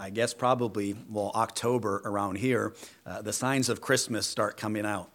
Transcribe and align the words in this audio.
I 0.00 0.08
guess 0.08 0.32
probably, 0.32 0.96
well, 1.10 1.30
October 1.34 2.00
around 2.06 2.38
here, 2.38 2.72
uh, 3.04 3.20
the 3.20 3.34
signs 3.34 3.68
of 3.68 3.82
Christmas 3.82 4.26
start 4.26 4.56
coming 4.56 4.86
out. 4.86 5.10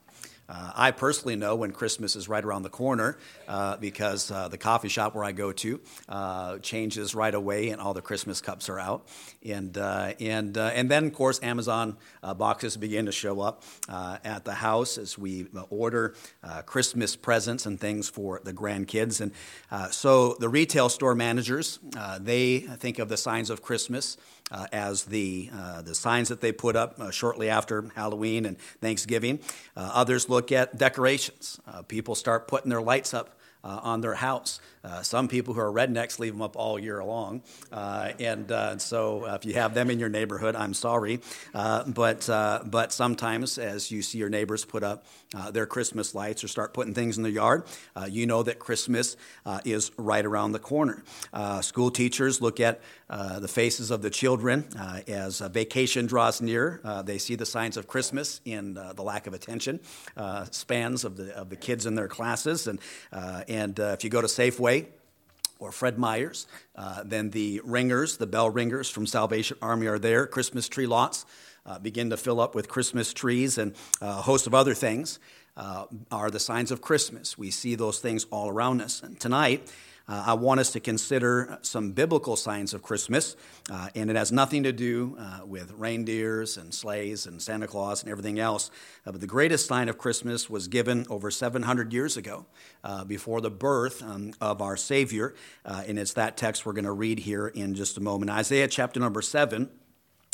Uh, 0.48 0.72
I 0.76 0.92
personally 0.92 1.36
know 1.36 1.56
when 1.56 1.72
Christmas 1.72 2.16
is 2.16 2.30
right 2.30 2.46
around 2.46 2.62
the 2.62 2.70
corner 2.70 3.18
uh, 3.48 3.78
because 3.78 4.30
uh, 4.30 4.48
the 4.48 4.60
coffee 4.60 4.90
shop 4.90 5.16
where 5.16 5.24
I 5.24 5.32
go 5.32 5.52
to 5.52 5.82
uh, 6.08 6.60
changes 6.60 7.16
right 7.16 7.34
away 7.34 7.70
and 7.70 7.82
all 7.82 7.96
the 7.96 8.02
Christmas 8.04 8.42
cups 8.42 8.70
are 8.70 8.80
out. 8.80 9.08
And, 9.44 9.76
uh, 9.76 10.14
and, 10.20 10.56
uh, 10.56 10.72
and 10.76 10.90
then, 10.90 11.06
of 11.06 11.14
course, 11.14 11.42
Amazon 11.42 11.98
boxes 12.38 12.78
begin 12.78 13.08
to 13.08 13.12
show 13.12 13.42
up 13.42 13.64
at 13.90 14.46
the 14.46 14.54
house 14.54 15.00
as 15.00 15.18
we 15.18 15.48
order 15.72 16.14
Christmas 16.68 17.16
presents 17.16 17.66
and 17.66 17.80
things 17.80 18.08
for 18.08 18.40
the 18.44 18.54
grandkids. 18.54 19.22
And 19.22 19.32
so 19.92 20.36
the 20.40 20.50
retail 20.50 20.90
store 20.90 21.16
managers, 21.16 21.80
they 22.20 22.60
think 22.60 23.00
of 23.00 23.10
the 23.10 23.18
signs 23.18 23.50
of 23.50 23.64
Christmas 23.64 24.18
uh, 24.52 24.68
as 24.72 25.06
the, 25.06 25.50
uh, 25.54 25.82
the 25.82 25.96
signs 25.96 26.30
that 26.30 26.42
they 26.42 26.52
put 26.52 26.76
up 26.76 27.00
uh, 27.00 27.12
shortly 27.12 27.50
after 27.50 27.84
Halloween 27.96 28.46
and 28.46 28.58
Thanksgiving. 28.82 29.40
Uh, 29.76 29.92
others 29.94 30.30
look 30.30 30.52
at 30.52 30.78
decorations. 30.78 31.60
Uh, 31.68 31.82
people 31.82 32.16
start 32.16 32.48
putting 32.48 32.70
their 32.70 32.82
lights 32.82 33.14
up 33.14 33.38
uh, 33.66 33.80
on 33.84 34.02
their 34.02 34.14
house. 34.14 34.60
Uh, 34.86 35.02
some 35.02 35.28
people 35.28 35.54
who 35.54 35.60
are 35.60 35.72
rednecks 35.72 36.20
leave 36.20 36.34
them 36.34 36.42
up 36.44 36.56
all 36.56 36.78
year 36.78 37.04
long. 37.04 37.42
Uh, 37.72 38.12
and 38.20 38.52
uh, 38.52 38.78
so 38.78 39.26
if 39.26 39.44
you 39.44 39.54
have 39.54 39.74
them 39.74 39.90
in 39.90 40.00
your 40.00 40.10
neighborhood, 40.10 40.56
I'm 40.56 40.76
sorry. 40.76 41.22
Uh, 41.56 41.84
but, 41.86 42.30
uh, 42.30 42.62
but 42.66 42.94
sometimes 42.94 43.58
as 43.58 43.90
you 43.90 44.04
see 44.04 44.20
your 44.20 44.30
neighbors 44.30 44.64
put 44.64 44.84
up 44.84 45.06
their 45.52 45.66
Christmas 45.66 46.16
lights 46.16 46.46
or 46.46 46.48
start 46.48 46.74
putting 46.74 46.94
things 46.94 47.18
in 47.18 47.24
the 47.24 47.32
yard, 47.32 47.64
you 48.08 48.26
know 48.26 48.42
that 48.44 48.58
Christmas 48.58 49.18
is 49.66 49.92
right 49.98 50.26
around 50.26 50.54
the 50.54 50.60
corner. 50.60 51.04
school 51.62 51.92
teachers 51.92 52.42
look 52.42 52.62
at 52.62 52.80
the 53.10 53.48
faces 53.48 53.92
of 53.92 54.02
the 54.02 54.10
children 54.10 54.64
as 55.08 55.40
vacation 55.40 56.06
draws 56.06 56.42
near. 56.42 56.80
they 57.04 57.18
see 57.18 57.36
the 57.36 57.46
signs 57.46 57.76
of 57.76 57.86
Christmas 57.88 58.40
in 58.46 58.76
the 58.76 59.04
lack 59.04 59.28
of 59.28 59.34
attention 59.34 59.82
spans 60.52 61.04
of 61.04 61.18
the, 61.18 61.36
of 61.36 61.50
the 61.50 61.58
kids 61.58 61.86
in 61.86 61.96
their 61.96 62.08
classes. 62.08 62.66
And, 62.66 62.80
and 63.12 63.55
if 63.56 64.04
you 64.04 64.10
go 64.10 64.22
to 64.22 64.28
Safeway, 64.28 64.88
or 65.60 65.72
Fred 65.72 65.98
Meyer's. 65.98 66.48
Uh, 66.76 67.04
then 67.04 67.30
the 67.32 67.62
ringers, 67.64 68.18
the 68.18 68.28
bell 68.28 68.50
ringers 68.50 68.90
from 68.90 69.06
Salvation 69.08 69.58
Army 69.62 69.88
are 69.88 70.00
there. 70.00 70.28
Christmas 70.28 70.68
tree 70.68 70.86
lots 70.86 71.26
uh, 71.66 71.80
begin 71.80 72.10
to 72.10 72.18
fill 72.18 72.40
up 72.40 72.56
with 72.56 72.68
Christmas 72.68 73.14
trees 73.14 73.58
and 73.58 73.74
a 74.02 74.22
host 74.22 74.48
of 74.48 74.54
other 74.54 74.74
things 74.74 75.20
uh, 75.58 75.86
are 76.12 76.30
the 76.30 76.40
signs 76.40 76.72
of 76.72 76.82
Christmas. 76.82 77.38
We 77.38 77.52
see 77.52 77.76
those 77.76 78.00
things 78.00 78.26
all 78.32 78.50
around 78.50 78.82
us. 78.82 79.02
And 79.02 79.20
tonight, 79.20 79.72
uh, 80.08 80.24
I 80.28 80.34
want 80.34 80.60
us 80.60 80.72
to 80.74 80.80
consider 80.80 81.58
some 81.64 81.92
biblical 81.92 82.36
signs 82.36 82.76
of 82.76 82.84
Christmas, 82.84 83.36
uh, 83.72 83.90
and 83.96 84.10
it 84.10 84.16
has 84.16 84.32
nothing 84.32 84.64
to 84.64 84.72
do 84.72 85.18
uh, 85.20 85.40
with 85.46 85.74
reindeers 85.78 86.58
and 86.58 86.74
sleighs 86.74 87.26
and 87.26 87.42
Santa 87.42 87.66
Claus 87.66 88.04
and 88.04 88.12
everything 88.12 88.38
else. 88.38 88.70
Uh, 89.06 89.12
but 89.14 89.22
the 89.22 89.28
greatest 89.28 89.66
sign 89.66 89.90
of 89.90 89.98
Christmas 89.98 90.48
was 90.48 90.68
given 90.68 91.08
over 91.10 91.32
700 91.32 91.92
years 91.92 92.18
ago, 92.18 92.46
uh, 92.84 93.04
before 93.04 93.42
the 93.42 93.50
birth 93.50 94.04
um, 94.04 94.34
of 94.40 94.62
our 94.62 94.78
Savior, 94.78 95.34
uh, 95.66 95.84
and 95.88 95.98
it's 95.98 96.14
that 96.14 96.38
text 96.38 96.66
we're 96.66 96.74
going 96.74 96.86
to 96.86 96.92
read 96.92 97.20
here 97.20 97.48
in 97.48 97.74
just 97.74 97.98
a 97.98 98.02
moment. 98.02 98.30
Isaiah 98.30 98.68
chapter 98.68 99.00
number 99.00 99.24
7, 99.24 99.70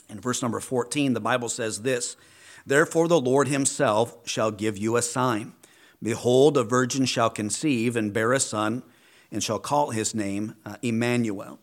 and 0.09 0.21
verse 0.21 0.41
number 0.41 0.59
14, 0.59 1.13
the 1.13 1.21
Bible 1.21 1.47
says 1.47 1.83
this 1.83 2.17
Therefore 2.65 3.07
the 3.07 3.21
Lord 3.21 3.47
himself 3.47 4.17
shall 4.27 4.51
give 4.51 4.77
you 4.77 4.97
a 4.97 5.01
sign. 5.01 5.53
Behold, 6.03 6.57
a 6.57 6.63
virgin 6.63 7.05
shall 7.05 7.29
conceive 7.29 7.95
and 7.95 8.11
bear 8.11 8.33
a 8.33 8.39
son 8.39 8.83
and 9.31 9.43
shall 9.43 9.59
call 9.59 9.91
his 9.91 10.13
name 10.13 10.55
uh, 10.65 10.75
Emmanuel. 10.81 11.59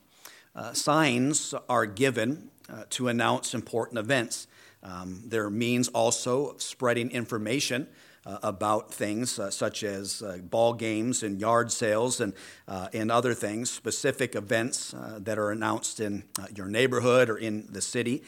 Uh, 0.54 0.72
signs 0.72 1.54
are 1.68 1.86
given 1.86 2.50
uh, 2.68 2.84
to 2.90 3.08
announce 3.08 3.54
important 3.54 3.98
events. 3.98 4.46
Um, 4.82 5.22
they're 5.26 5.50
means 5.50 5.88
also 5.88 6.48
of 6.48 6.62
spreading 6.62 7.10
information 7.10 7.88
uh, 8.26 8.38
about 8.42 8.92
things 8.92 9.38
uh, 9.38 9.50
such 9.50 9.82
as 9.82 10.20
uh, 10.22 10.38
ball 10.42 10.74
games 10.74 11.22
and 11.22 11.40
yard 11.40 11.72
sales 11.72 12.20
and, 12.20 12.34
and 12.66 13.10
other 13.10 13.32
things, 13.32 13.70
specific 13.70 14.34
events 14.34 14.94
that 15.18 15.38
are 15.38 15.50
announced 15.50 16.00
in 16.00 16.24
your 16.54 16.66
neighborhood 16.66 17.30
or 17.30 17.38
in 17.38 17.66
the 17.70 17.80
city. 17.80 18.22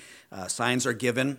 signs 0.47 0.87
are 0.87 0.95
given 0.95 1.37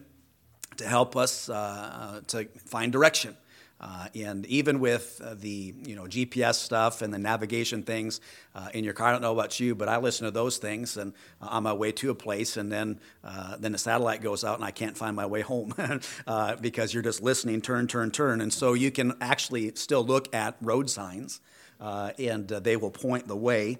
to 0.78 0.88
help 0.88 1.16
us 1.16 1.47
to 1.47 2.47
find 2.66 2.91
direction. 2.91 3.35
Uh, 3.81 4.06
and 4.14 4.46
even 4.46 4.80
with 4.80 5.19
uh, 5.25 5.34
the 5.34 5.74
you 5.86 5.96
know 5.96 6.03
GPS 6.03 6.56
stuff 6.56 7.02
and 7.02 7.12
the 7.12 7.18
navigation 7.18 7.81
things 7.81 8.22
uh, 8.53 8.69
in 8.75 8.84
your 8.84 8.94
car, 8.94 9.08
I 9.08 9.12
don't 9.12 9.24
know 9.24 9.34
about 9.34 9.59
you, 9.59 9.74
but 9.74 9.90
I 9.90 9.97
listen 9.97 10.25
to 10.25 10.31
those 10.31 10.59
things 10.59 10.97
and 10.97 11.14
uh, 11.42 11.47
on 11.47 11.64
my 11.64 11.74
way 11.74 11.92
to 11.94 12.12
a 12.12 12.16
place, 12.16 12.58
and 12.58 12.72
then 12.72 13.00
uh, 13.24 13.58
then 13.58 13.72
the 13.72 13.80
satellite 13.80 14.22
goes 14.22 14.44
out 14.44 14.56
and 14.56 14.64
I 14.64 14.69
can't 14.69 14.96
find 14.96 15.16
my 15.16 15.25
way 15.25 15.42
home 15.42 15.74
uh, 16.28 16.56
because 16.58 16.94
you're 16.94 17.02
just 17.02 17.24
listening, 17.24 17.59
turn, 17.62 17.88
turn, 17.88 18.12
turn, 18.12 18.40
and 18.40 18.53
so 18.53 18.74
you 18.74 18.92
can 18.92 19.14
actually 19.19 19.74
still 19.74 20.06
look 20.06 20.34
at 20.34 20.56
road 20.62 20.88
signs. 20.88 21.42
and 21.80 22.48
they 22.48 22.78
will 22.78 22.92
point 22.92 23.28
the 23.28 23.36
way 23.36 23.80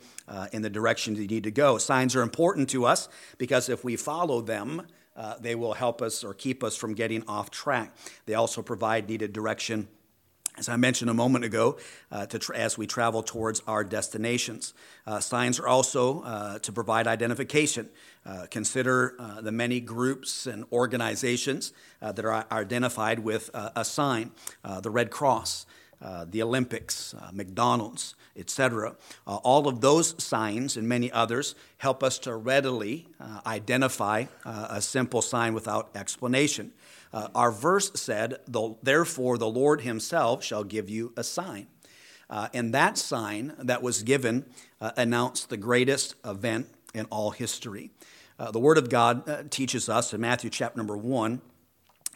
in 0.52 0.64
the 0.64 0.70
direction 0.70 1.16
you 1.16 1.28
need 1.28 1.44
to 1.44 1.52
go. 1.52 1.78
Signs 1.78 2.16
are 2.16 2.24
important 2.24 2.70
to 2.72 2.86
us 2.86 3.08
because 3.38 3.70
if 3.70 3.84
we 3.84 3.96
follow 3.96 4.42
them, 4.42 4.88
uh, 5.22 5.36
they 5.40 5.54
will 5.54 5.74
help 5.74 6.02
us 6.02 6.24
or 6.24 6.34
keep 6.34 6.64
us 6.64 6.76
from 6.76 6.96
getting 6.96 7.24
off 7.28 7.52
track. 7.52 7.96
They 8.26 8.34
also 8.34 8.64
provide 8.64 9.08
needed 9.08 9.34
direction 9.34 9.88
as 10.58 10.68
I 10.68 10.76
mentioned 10.76 11.09
a 11.09 11.14
moment 11.14 11.46
ago, 11.46 11.78
uh, 12.12 12.26
tra- 12.26 12.58
as 12.58 12.78
we 12.78 12.86
travel 12.86 13.24
towards 13.24 13.62
our 13.68 13.86
destinations, 13.86 14.74
uh, 15.08 15.22
signs 15.22 15.59
are 15.59 15.68
also 15.68 16.24
uh, 16.24 16.59
to 16.59 16.74
provide 16.74 17.08
identification. 17.08 17.90
Uh, 18.26 18.48
consider 18.52 19.16
uh, 19.18 19.40
the 19.40 19.52
many 19.54 19.80
groups 19.80 20.48
and 20.48 20.66
organizations 20.74 21.72
that 22.02 22.26
are 22.26 22.46
identified 22.52 23.20
with 23.20 23.50
a 23.53 23.86
sign 23.86 24.32
the 24.82 24.92
Red 24.92 25.09
Cross, 25.09 25.66
the 26.02 26.42
Olympics, 26.42 27.16
McDonald's, 27.32 28.16
etc. 28.36 28.96
Uh, 29.28 29.36
all 29.38 29.68
of 29.68 29.82
those 29.82 30.22
signs 30.22 30.78
and 30.78 30.88
many 30.88 31.12
others 31.12 31.56
help 31.78 32.04
us 32.04 32.20
to 32.20 32.36
readily 32.36 33.08
uh, 33.20 33.42
identify 33.46 34.26
uh, 34.46 34.68
a 34.70 34.82
simple 34.82 35.22
sign 35.22 35.54
without 35.54 35.90
explanation. 35.96 36.72
Uh, 37.14 37.28
our 37.36 37.52
verse 37.52 37.92
said, 37.96 38.38
Therefore 38.82 39.38
the 39.38 39.50
Lord 39.50 39.82
himself 39.82 40.44
shall 40.44 40.64
give 40.64 40.90
you 40.90 41.14
a 41.18 41.24
sign. 41.24 41.68
Uh, 42.30 42.48
and 42.54 42.74
that 42.74 42.98
sign 42.98 43.54
that 43.58 43.82
was 43.82 44.04
given 44.04 44.46
uh, 44.80 44.92
announced 44.96 45.50
the 45.50 45.58
greatest 45.58 46.16
event 46.24 46.68
in 46.94 47.06
all 47.06 47.32
history. 47.32 47.92
the 48.52 48.60
Word 48.60 48.78
of 48.78 48.90
God 48.90 49.52
teaches 49.52 49.88
us 49.88 50.14
in 50.14 50.22
Matthew 50.22 50.50
chapter 50.50 50.78
number 50.78 50.98
1 50.98 51.42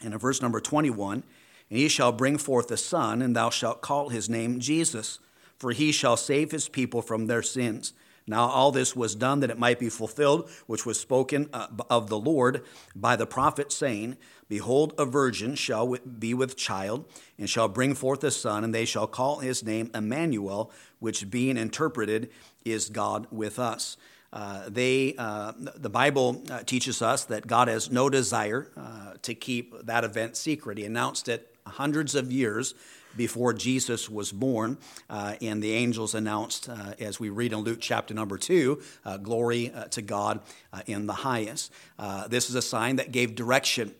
and 0.02 0.12
in 0.12 0.18
verse 0.18 0.42
number 0.42 0.60
21 0.60 1.22
And 1.70 1.78
he 1.78 1.88
shall 1.88 2.12
bring 2.12 2.38
forth 2.38 2.70
a 2.70 2.76
son, 2.76 3.22
and 3.22 3.34
thou 3.34 3.50
shalt 3.50 3.80
call 3.80 4.08
his 4.08 4.28
name 4.28 4.60
Jesus 4.60 5.18
for 5.58 5.72
he 5.72 5.92
shall 5.92 6.16
save 6.16 6.50
his 6.50 6.68
people 6.68 7.02
from 7.02 7.26
their 7.26 7.42
sins. 7.42 7.92
Now, 8.28 8.48
all 8.48 8.72
this 8.72 8.96
was 8.96 9.14
done 9.14 9.40
that 9.40 9.50
it 9.50 9.58
might 9.58 9.78
be 9.78 9.88
fulfilled, 9.88 10.50
which 10.66 10.84
was 10.84 10.98
spoken 10.98 11.48
uh, 11.52 11.68
of 11.88 12.08
the 12.08 12.18
Lord 12.18 12.64
by 12.94 13.14
the 13.14 13.26
prophet, 13.26 13.70
saying, 13.70 14.16
Behold, 14.48 14.94
a 14.98 15.04
virgin 15.04 15.54
shall 15.54 15.96
be 15.96 16.34
with 16.34 16.56
child, 16.56 17.04
and 17.38 17.48
shall 17.48 17.68
bring 17.68 17.94
forth 17.94 18.24
a 18.24 18.32
son, 18.32 18.64
and 18.64 18.74
they 18.74 18.84
shall 18.84 19.06
call 19.06 19.38
his 19.38 19.64
name 19.64 19.92
Emmanuel, 19.94 20.72
which 20.98 21.30
being 21.30 21.56
interpreted 21.56 22.30
is 22.64 22.88
God 22.88 23.28
with 23.30 23.60
us. 23.60 23.96
Uh, 24.32 24.68
they, 24.68 25.14
uh, 25.18 25.52
the 25.56 25.88
Bible 25.88 26.42
uh, 26.50 26.64
teaches 26.64 27.00
us 27.00 27.24
that 27.26 27.46
God 27.46 27.68
has 27.68 27.92
no 27.92 28.10
desire 28.10 28.68
uh, 28.76 29.14
to 29.22 29.34
keep 29.34 29.86
that 29.86 30.02
event 30.02 30.36
secret. 30.36 30.78
He 30.78 30.84
announced 30.84 31.28
it 31.28 31.55
hundreds 31.66 32.14
of 32.14 32.32
years 32.32 32.74
before 33.16 33.52
Jesus 33.52 34.10
was 34.10 34.32
born. 34.32 34.78
Uh, 35.08 35.34
and 35.40 35.62
the 35.62 35.72
angels 35.72 36.14
announced, 36.14 36.68
uh, 36.68 36.94
as 37.00 37.18
we 37.18 37.30
read 37.30 37.52
in 37.52 37.60
Luke 37.60 37.78
chapter 37.80 38.14
number 38.14 38.38
two, 38.38 38.82
uh, 39.04 39.16
glory 39.16 39.72
uh, 39.72 39.84
to 39.84 40.02
God 40.02 40.40
uh, 40.72 40.82
in 40.86 41.06
the 41.06 41.12
highest. 41.12 41.72
Uh, 41.98 42.28
this 42.28 42.50
is 42.50 42.56
a 42.56 42.62
sign 42.62 42.96
that 42.96 43.12
gave 43.12 43.34
direction 43.34 43.94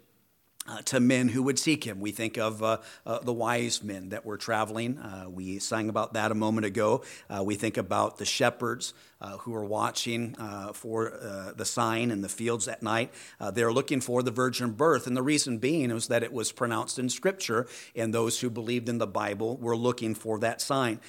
uh, 0.69 0.83
to 0.83 1.01
men 1.01 1.29
who 1.29 1.43
would 1.43 1.59
seek 1.59 1.85
him. 1.85 2.01
We 2.01 2.13
think 2.13 2.37
of 2.37 2.63
uh, 2.63 2.79
uh, 3.05 3.21
the 3.21 3.33
wise 3.33 3.83
men 3.83 4.11
that 4.11 4.25
were 4.25 4.37
traveling. 4.37 4.99
Uh, 4.99 5.27
we 5.29 5.59
sang 5.59 5.89
about 5.89 6.15
that 6.15 6.31
a 6.31 6.35
moment 6.35 6.67
ago. 6.67 7.03
Uh, 7.31 7.43
we 7.45 7.55
think 7.55 7.77
about 7.77 8.19
the 8.19 8.25
shepherds 8.25 8.95
uh, 9.21 9.39
who 9.39 9.55
are 9.55 9.65
watching 9.65 10.35
for 10.75 11.53
the 11.57 11.65
sign 11.65 12.11
in 12.11 12.21
the 12.21 12.29
fields 12.29 12.69
at 12.69 12.83
night. 12.83 13.13
they're 13.53 13.73
looking 13.73 14.01
for 14.01 14.23
the 14.23 14.31
virgin 14.31 14.73
birth. 14.73 15.07
And 15.07 15.17
the 15.17 15.23
reason 15.23 15.59
being 15.59 15.93
was 15.93 16.09
that 16.09 16.23
it 16.23 16.33
was 16.33 16.53
pronounced 16.53 16.99
in 16.99 17.09
Scripture, 17.09 17.67
and 17.95 18.13
those 18.13 18.41
who 18.41 18.51
believed 18.51 18.89
in 18.89 18.99
the 18.99 19.07
Bible 19.07 19.57
were 19.57 19.77
looking 19.77 20.15
for 20.15 20.39
that 20.41 20.61
sign. 20.61 21.01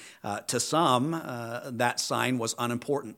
to 0.46 0.60
some, 0.60 1.10
that 1.64 2.00
sign 2.00 2.38
was 2.38 2.54
unimportant. 2.58 3.16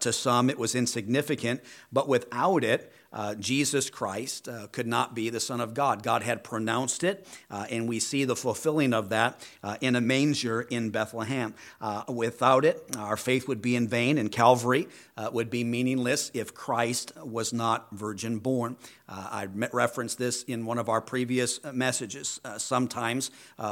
To 0.00 0.12
some, 0.12 0.50
it 0.50 0.58
was 0.58 0.74
insignificant, 0.74 1.62
but 1.92 2.08
without 2.08 2.62
it, 2.62 2.92
uh, 3.16 3.34
Jesus 3.34 3.88
Christ 3.88 4.46
uh, 4.46 4.66
could 4.66 4.86
not 4.86 5.14
be 5.14 5.30
the 5.30 5.40
Son 5.40 5.58
of 5.62 5.72
God. 5.72 6.02
God 6.02 6.22
had 6.22 6.44
pronounced 6.44 7.02
it, 7.02 7.26
uh, 7.50 7.64
and 7.70 7.88
we 7.88 7.98
see 7.98 8.24
the 8.26 8.36
fulfilling 8.36 8.92
of 8.92 9.08
that 9.08 9.42
uh, 9.64 9.78
in 9.80 9.96
a 9.96 10.02
manger 10.02 10.60
in 10.60 10.90
Bethlehem. 10.90 11.54
Uh, 11.80 12.04
without 12.08 12.66
it, 12.66 12.84
our 12.98 13.16
faith 13.16 13.48
would 13.48 13.62
be 13.62 13.74
in 13.74 13.88
vain, 13.88 14.18
and 14.18 14.30
Calvary 14.30 14.86
uh, 15.16 15.30
would 15.32 15.48
be 15.48 15.64
meaningless 15.64 16.30
if 16.34 16.52
Christ 16.52 17.12
was 17.16 17.54
not 17.54 17.90
virgin 17.90 18.38
born. 18.38 18.76
Uh, 19.08 19.28
I 19.30 19.46
referenced 19.72 20.18
this 20.18 20.42
in 20.42 20.66
one 20.66 20.78
of 20.78 20.90
our 20.90 21.00
previous 21.00 21.58
messages. 21.72 22.38
sometimes 22.58 23.30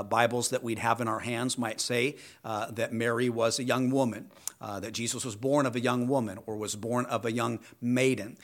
Bibles 0.08 0.50
that 0.50 0.62
we'd 0.62 0.78
have 0.78 1.02
in 1.02 1.08
our 1.08 1.18
hands 1.18 1.58
might 1.58 1.80
say 1.82 2.16
that 2.44 2.94
Mary 2.94 3.28
was 3.28 3.58
a 3.58 3.64
young 3.64 3.90
woman. 3.90 4.30
That 4.60 4.92
Jesus 4.92 5.24
was 5.26 5.36
born 5.36 5.66
of 5.66 5.76
a 5.76 5.80
young 5.80 6.08
woman 6.08 6.38
or 6.46 6.56
was 6.56 6.74
born 6.76 7.04
of 7.06 7.26
a 7.26 7.32
young 7.32 7.58
maiden. 7.82 8.38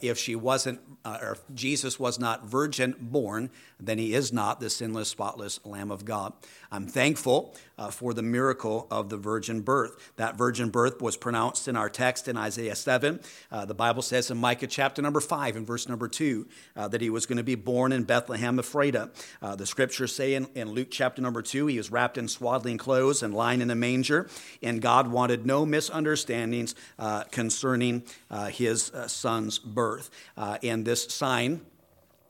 If 0.00 0.18
she 0.18 0.34
wasn't, 0.46 0.80
uh, 1.04 1.18
or 1.20 1.36
Jesus 1.52 1.98
was 1.98 2.20
not 2.20 2.46
virgin 2.46 2.94
born, 3.00 3.50
then 3.80 3.98
he 3.98 4.14
is 4.14 4.32
not 4.32 4.60
the 4.60 4.70
sinless, 4.70 5.08
spotless 5.08 5.58
Lamb 5.64 5.90
of 5.90 6.04
God. 6.04 6.34
I'm 6.70 6.86
thankful 6.86 7.54
uh, 7.78 7.90
for 7.90 8.14
the 8.14 8.22
miracle 8.22 8.86
of 8.90 9.08
the 9.08 9.16
virgin 9.16 9.60
birth. 9.60 10.12
That 10.16 10.36
virgin 10.36 10.70
birth 10.70 11.00
was 11.00 11.16
pronounced 11.16 11.68
in 11.68 11.76
our 11.76 11.88
text 11.88 12.28
in 12.28 12.36
Isaiah 12.36 12.74
7. 12.74 13.20
Uh, 13.50 13.64
the 13.64 13.74
Bible 13.74 14.02
says 14.02 14.30
in 14.30 14.38
Micah 14.38 14.66
chapter 14.66 15.02
number 15.02 15.20
5 15.20 15.56
and 15.56 15.66
verse 15.66 15.88
number 15.88 16.08
2 16.08 16.46
uh, 16.76 16.88
that 16.88 17.00
he 17.00 17.10
was 17.10 17.26
going 17.26 17.36
to 17.36 17.44
be 17.44 17.54
born 17.54 17.92
in 17.92 18.04
Bethlehem 18.04 18.58
Ephrathah. 18.58 19.10
Uh, 19.40 19.56
the 19.56 19.66
scriptures 19.66 20.14
say 20.14 20.34
in, 20.34 20.46
in 20.54 20.70
Luke 20.70 20.88
chapter 20.90 21.22
number 21.22 21.42
2 21.42 21.66
he 21.66 21.76
was 21.76 21.90
wrapped 21.90 22.18
in 22.18 22.28
swaddling 22.28 22.78
clothes 22.78 23.22
and 23.22 23.34
lying 23.34 23.60
in 23.60 23.70
a 23.70 23.74
manger, 23.74 24.28
and 24.62 24.80
God 24.80 25.08
wanted 25.08 25.46
no 25.46 25.66
misunderstandings 25.66 26.74
uh, 26.98 27.24
concerning 27.24 28.04
uh, 28.30 28.46
his 28.46 28.90
son's 29.06 29.58
birth. 29.58 30.10
and 30.36 30.84
this 30.84 31.04
sign 31.04 31.60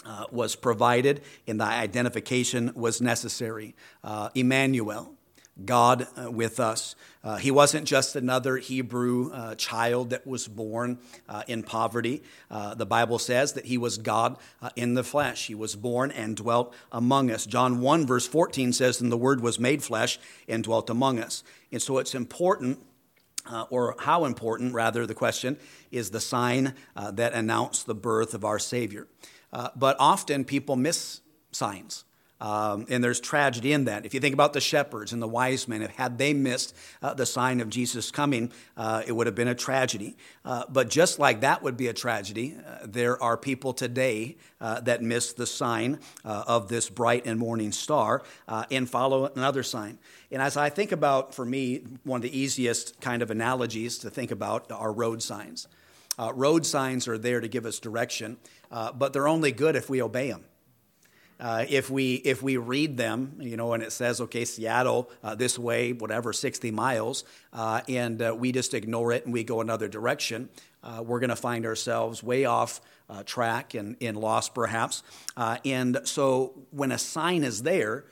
uh, 0.06 0.24
was 0.30 0.56
provided 0.56 1.20
and 1.46 1.60
the 1.60 1.64
identification 1.64 2.72
was 2.74 3.00
necessary. 3.00 3.74
Uh, 4.04 4.30
Emmanuel, 4.34 5.16
God 5.64 6.06
uh, 6.16 6.30
with 6.30 6.60
us. 6.60 6.94
Uh, 7.24 7.36
he 7.36 7.50
wasn't 7.50 7.86
just 7.86 8.14
another 8.14 8.58
Hebrew 8.58 9.32
uh, 9.32 9.54
child 9.54 10.10
that 10.10 10.26
was 10.26 10.46
born 10.46 10.98
uh, 11.28 11.42
in 11.48 11.62
poverty. 11.62 12.22
the 12.50 12.86
Bible 12.86 13.18
says 13.18 13.54
that 13.54 13.64
he 13.64 13.78
was 13.78 13.96
God 13.98 14.36
in 14.74 14.94
the 14.94 15.04
flesh. 15.04 15.46
He 15.46 15.54
was 15.54 15.74
born 15.74 16.10
and 16.10 16.36
dwelt 16.36 16.74
among 16.92 17.30
us. 17.30 17.46
John 17.46 17.80
1, 17.80 18.06
verse 18.06 18.26
14 18.26 18.72
says, 18.72 19.00
And 19.00 19.10
the 19.10 19.16
Word 19.16 19.40
was 19.40 19.58
made 19.58 19.82
flesh 19.82 20.18
and 20.46 20.62
dwelt 20.62 20.90
among 20.90 21.18
us. 21.18 21.42
And 21.72 21.80
so 21.80 21.98
it's 21.98 22.14
important. 22.14 22.80
Uh, 23.48 23.64
or 23.70 23.94
how 24.00 24.24
important, 24.24 24.74
rather, 24.74 25.06
the 25.06 25.14
question 25.14 25.56
is 25.92 26.10
the 26.10 26.18
sign 26.18 26.74
uh, 26.96 27.12
that 27.12 27.32
announced 27.32 27.86
the 27.86 27.94
birth 27.94 28.34
of 28.34 28.44
our 28.44 28.58
Savior. 28.58 29.06
Uh, 29.52 29.70
but 29.76 29.96
often 29.98 30.44
people 30.44 30.76
miss 30.76 31.20
signs. 31.52 32.04
Um, 32.38 32.84
and 32.90 33.02
there's 33.02 33.18
tragedy 33.18 33.72
in 33.72 33.86
that. 33.86 34.04
If 34.04 34.12
you 34.12 34.20
think 34.20 34.34
about 34.34 34.52
the 34.52 34.60
shepherds 34.60 35.14
and 35.14 35.22
the 35.22 35.28
wise 35.28 35.66
men, 35.66 35.80
if 35.80 35.90
had 35.92 36.18
they 36.18 36.34
missed 36.34 36.76
uh, 37.00 37.14
the 37.14 37.24
sign 37.24 37.60
of 37.60 37.70
Jesus 37.70 38.10
coming, 38.10 38.52
uh, 38.76 39.02
it 39.06 39.12
would 39.12 39.26
have 39.26 39.34
been 39.34 39.48
a 39.48 39.54
tragedy. 39.54 40.16
Uh, 40.44 40.64
but 40.68 40.90
just 40.90 41.18
like 41.18 41.40
that 41.40 41.62
would 41.62 41.78
be 41.78 41.88
a 41.88 41.94
tragedy, 41.94 42.54
uh, 42.54 42.78
there 42.84 43.20
are 43.22 43.38
people 43.38 43.72
today 43.72 44.36
uh, 44.60 44.80
that 44.80 45.02
miss 45.02 45.32
the 45.32 45.46
sign 45.46 45.98
of 46.24 46.68
this 46.68 46.90
bright 46.90 47.26
and 47.26 47.38
morning 47.38 47.72
star 47.72 48.22
and 48.70 48.88
follow 48.88 49.26
another 49.34 49.62
sign. 49.62 49.98
And 50.30 50.42
as 50.42 50.56
I 50.56 50.68
think 50.68 50.92
about, 50.92 51.34
for 51.34 51.44
me, 51.44 51.84
one 52.04 52.18
of 52.18 52.22
the 52.22 52.38
easiest 52.38 53.00
kind 53.00 53.22
of 53.22 53.30
analogies 53.30 53.98
to 53.98 54.10
think 54.10 54.30
about 54.30 54.70
are 54.70 54.92
road 54.92 55.22
signs. 55.22 55.68
road 56.18 56.66
signs 56.66 57.08
are 57.08 57.16
there 57.18 57.40
to 57.40 57.48
give 57.48 57.64
us 57.64 57.78
direction 57.78 58.36
uh, 58.70 58.92
but 58.92 59.12
they're 59.12 59.28
only 59.28 59.52
good 59.52 59.76
if 59.76 59.88
we 59.88 60.02
obey 60.02 60.30
them. 60.30 60.44
Uh, 61.38 61.66
if 61.68 61.90
we 61.90 62.14
if 62.14 62.42
we 62.42 62.56
read 62.56 62.96
them, 62.96 63.36
you 63.40 63.56
know, 63.56 63.74
and 63.74 63.82
it 63.82 63.92
says, 63.92 64.22
okay, 64.22 64.44
Seattle 64.44 65.10
uh, 65.22 65.34
this 65.34 65.58
way, 65.58 65.92
whatever, 65.92 66.32
60 66.32 66.70
miles, 66.70 67.24
uh, 67.52 67.82
and 67.88 68.22
uh, 68.22 68.34
we 68.36 68.52
just 68.52 68.72
ignore 68.72 69.12
it 69.12 69.24
and 69.26 69.34
we 69.34 69.44
go 69.44 69.60
another 69.60 69.86
direction, 69.86 70.48
uh, 70.82 71.02
we're 71.04 71.20
going 71.20 71.30
to 71.30 71.36
find 71.36 71.66
ourselves 71.66 72.22
way 72.22 72.44
off 72.44 72.80
track 73.24 73.74
and 73.74 73.96
in 74.00 74.16
loss, 74.16 74.48
perhaps. 74.48 75.04
and 75.36 76.00
so, 76.04 76.54
when 76.70 76.90
a 76.90 76.98
sign 76.98 77.44
is 77.44 77.62
there, 77.62 78.04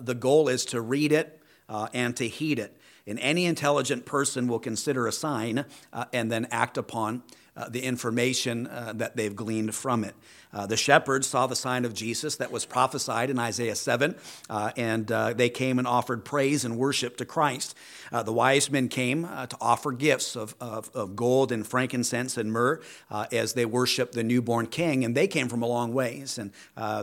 the 0.00 0.14
goal 0.14 0.48
is 0.48 0.66
to 0.66 0.80
read 0.80 1.12
it 1.12 1.40
and 1.68 2.16
to 2.16 2.28
heed 2.28 2.58
it. 2.58 2.76
And 3.06 3.20
any 3.20 3.46
intelligent 3.46 4.04
person 4.04 4.46
will 4.48 4.58
consider 4.58 5.06
a 5.06 5.12
sign 5.12 5.64
and 6.12 6.30
then 6.30 6.48
act 6.50 6.76
upon 6.76 7.22
the 7.68 7.82
information 7.82 8.66
uh, 8.66 8.92
that 8.94 9.16
they've 9.16 9.34
gleaned 9.34 9.74
from 9.74 10.04
it. 10.04 10.14
Uh, 10.56 10.64
the 10.64 10.76
shepherds 10.76 11.26
saw 11.26 11.46
the 11.46 11.54
sign 11.54 11.84
of 11.84 11.92
Jesus 11.92 12.36
that 12.36 12.50
was 12.50 12.64
prophesied 12.64 13.28
in 13.28 13.38
Isaiah 13.38 13.74
7, 13.74 14.14
uh, 14.48 14.72
and 14.74 15.12
uh, 15.12 15.34
they 15.34 15.50
came 15.50 15.78
and 15.78 15.86
offered 15.86 16.24
praise 16.24 16.64
and 16.64 16.78
worship 16.78 17.18
to 17.18 17.26
Christ. 17.26 17.76
Uh, 18.10 18.22
the 18.22 18.32
wise 18.32 18.70
men 18.70 18.88
came 18.88 19.26
uh, 19.26 19.46
to 19.48 19.56
offer 19.60 19.92
gifts 19.92 20.34
of, 20.34 20.54
of, 20.58 20.90
of, 20.94 21.14
gold 21.14 21.52
and 21.52 21.66
frankincense 21.66 22.38
and 22.38 22.50
myrrh 22.50 22.80
uh, 23.10 23.26
as 23.32 23.52
they 23.52 23.66
worshiped 23.66 24.14
the 24.14 24.24
newborn 24.24 24.66
king, 24.66 25.04
and 25.04 25.14
they 25.14 25.26
came 25.26 25.48
from 25.48 25.62
a 25.62 25.66
long 25.66 25.92
ways. 25.92 26.38
And 26.38 26.52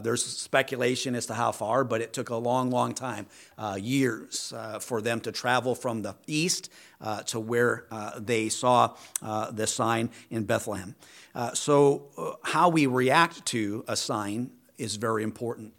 there's 0.04 0.26
speculation 0.26 1.14
as 1.14 1.28
to 1.28 1.36
how 1.36 1.52
far, 1.52 1.84
but 1.84 2.02
it 2.02 2.12
took 2.12 2.32
a 2.32 2.36
long, 2.36 2.72
long 2.72 2.96
time, 2.96 3.28
years, 3.78 4.52
for 4.80 5.00
them 5.00 5.20
to 5.22 5.32
travel 5.32 5.76
from 5.76 6.02
the 6.02 6.16
east 6.26 6.72
to 7.28 7.40
where 7.40 7.86
they 8.18 8.50
saw 8.50 8.96
the 9.22 9.68
sign 9.68 10.10
in 10.32 10.46
Bethlehem. 10.46 10.96
So, 11.54 12.38
how 12.44 12.70
we 12.70 12.86
react 12.86 13.43
to 13.48 13.84
assign 13.88 14.52
is 14.78 14.96
very 14.96 15.24
important. 15.24 15.74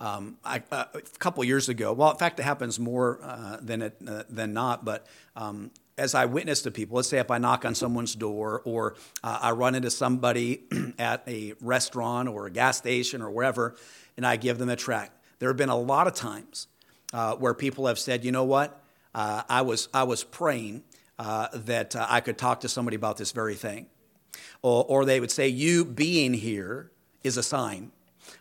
Um, 0.00 0.38
I, 0.42 0.62
uh, 0.72 0.84
a 0.94 1.00
couple 1.18 1.44
years 1.44 1.68
ago, 1.68 1.92
well, 1.92 2.10
in 2.10 2.16
fact, 2.16 2.40
it 2.40 2.44
happens 2.44 2.80
more 2.80 3.20
uh, 3.22 3.58
than 3.60 3.82
it 3.82 3.96
uh, 4.08 4.22
than 4.30 4.54
not. 4.54 4.82
But 4.82 5.06
um, 5.36 5.70
as 5.98 6.14
I 6.14 6.24
witness 6.24 6.62
to 6.62 6.70
people, 6.70 6.96
let's 6.96 7.08
say 7.08 7.18
if 7.18 7.30
I 7.30 7.36
knock 7.36 7.66
on 7.66 7.74
someone's 7.74 8.14
door, 8.14 8.62
or 8.64 8.94
uh, 9.22 9.38
I 9.42 9.50
run 9.50 9.74
into 9.74 9.90
somebody 9.90 10.62
at 10.98 11.22
a 11.28 11.52
restaurant 11.60 12.30
or 12.30 12.46
a 12.46 12.50
gas 12.50 12.78
station 12.78 13.20
or 13.20 13.30
wherever, 13.30 13.76
and 14.16 14.26
I 14.26 14.36
give 14.36 14.56
them 14.56 14.70
a 14.70 14.76
tract. 14.76 15.12
There 15.38 15.50
have 15.50 15.58
been 15.58 15.68
a 15.68 15.78
lot 15.78 16.06
of 16.06 16.14
times 16.14 16.66
where 17.38 17.52
people 17.52 17.86
have 17.86 17.98
said, 17.98 18.24
"You 18.24 18.32
know 18.32 18.44
what? 18.44 18.82
I 19.14 19.60
was 19.60 19.90
I 19.92 20.04
was 20.04 20.24
praying 20.24 20.82
that 21.18 21.94
I 21.94 22.20
could 22.20 22.38
talk 22.38 22.60
to 22.60 22.68
somebody 22.68 22.96
about 22.96 23.18
this 23.18 23.32
very 23.32 23.54
thing." 23.54 23.86
Or, 24.62 24.84
or 24.86 25.04
they 25.04 25.20
would 25.20 25.30
say, 25.30 25.48
You 25.48 25.84
being 25.84 26.34
here 26.34 26.90
is 27.22 27.36
a 27.36 27.42
sign. 27.42 27.92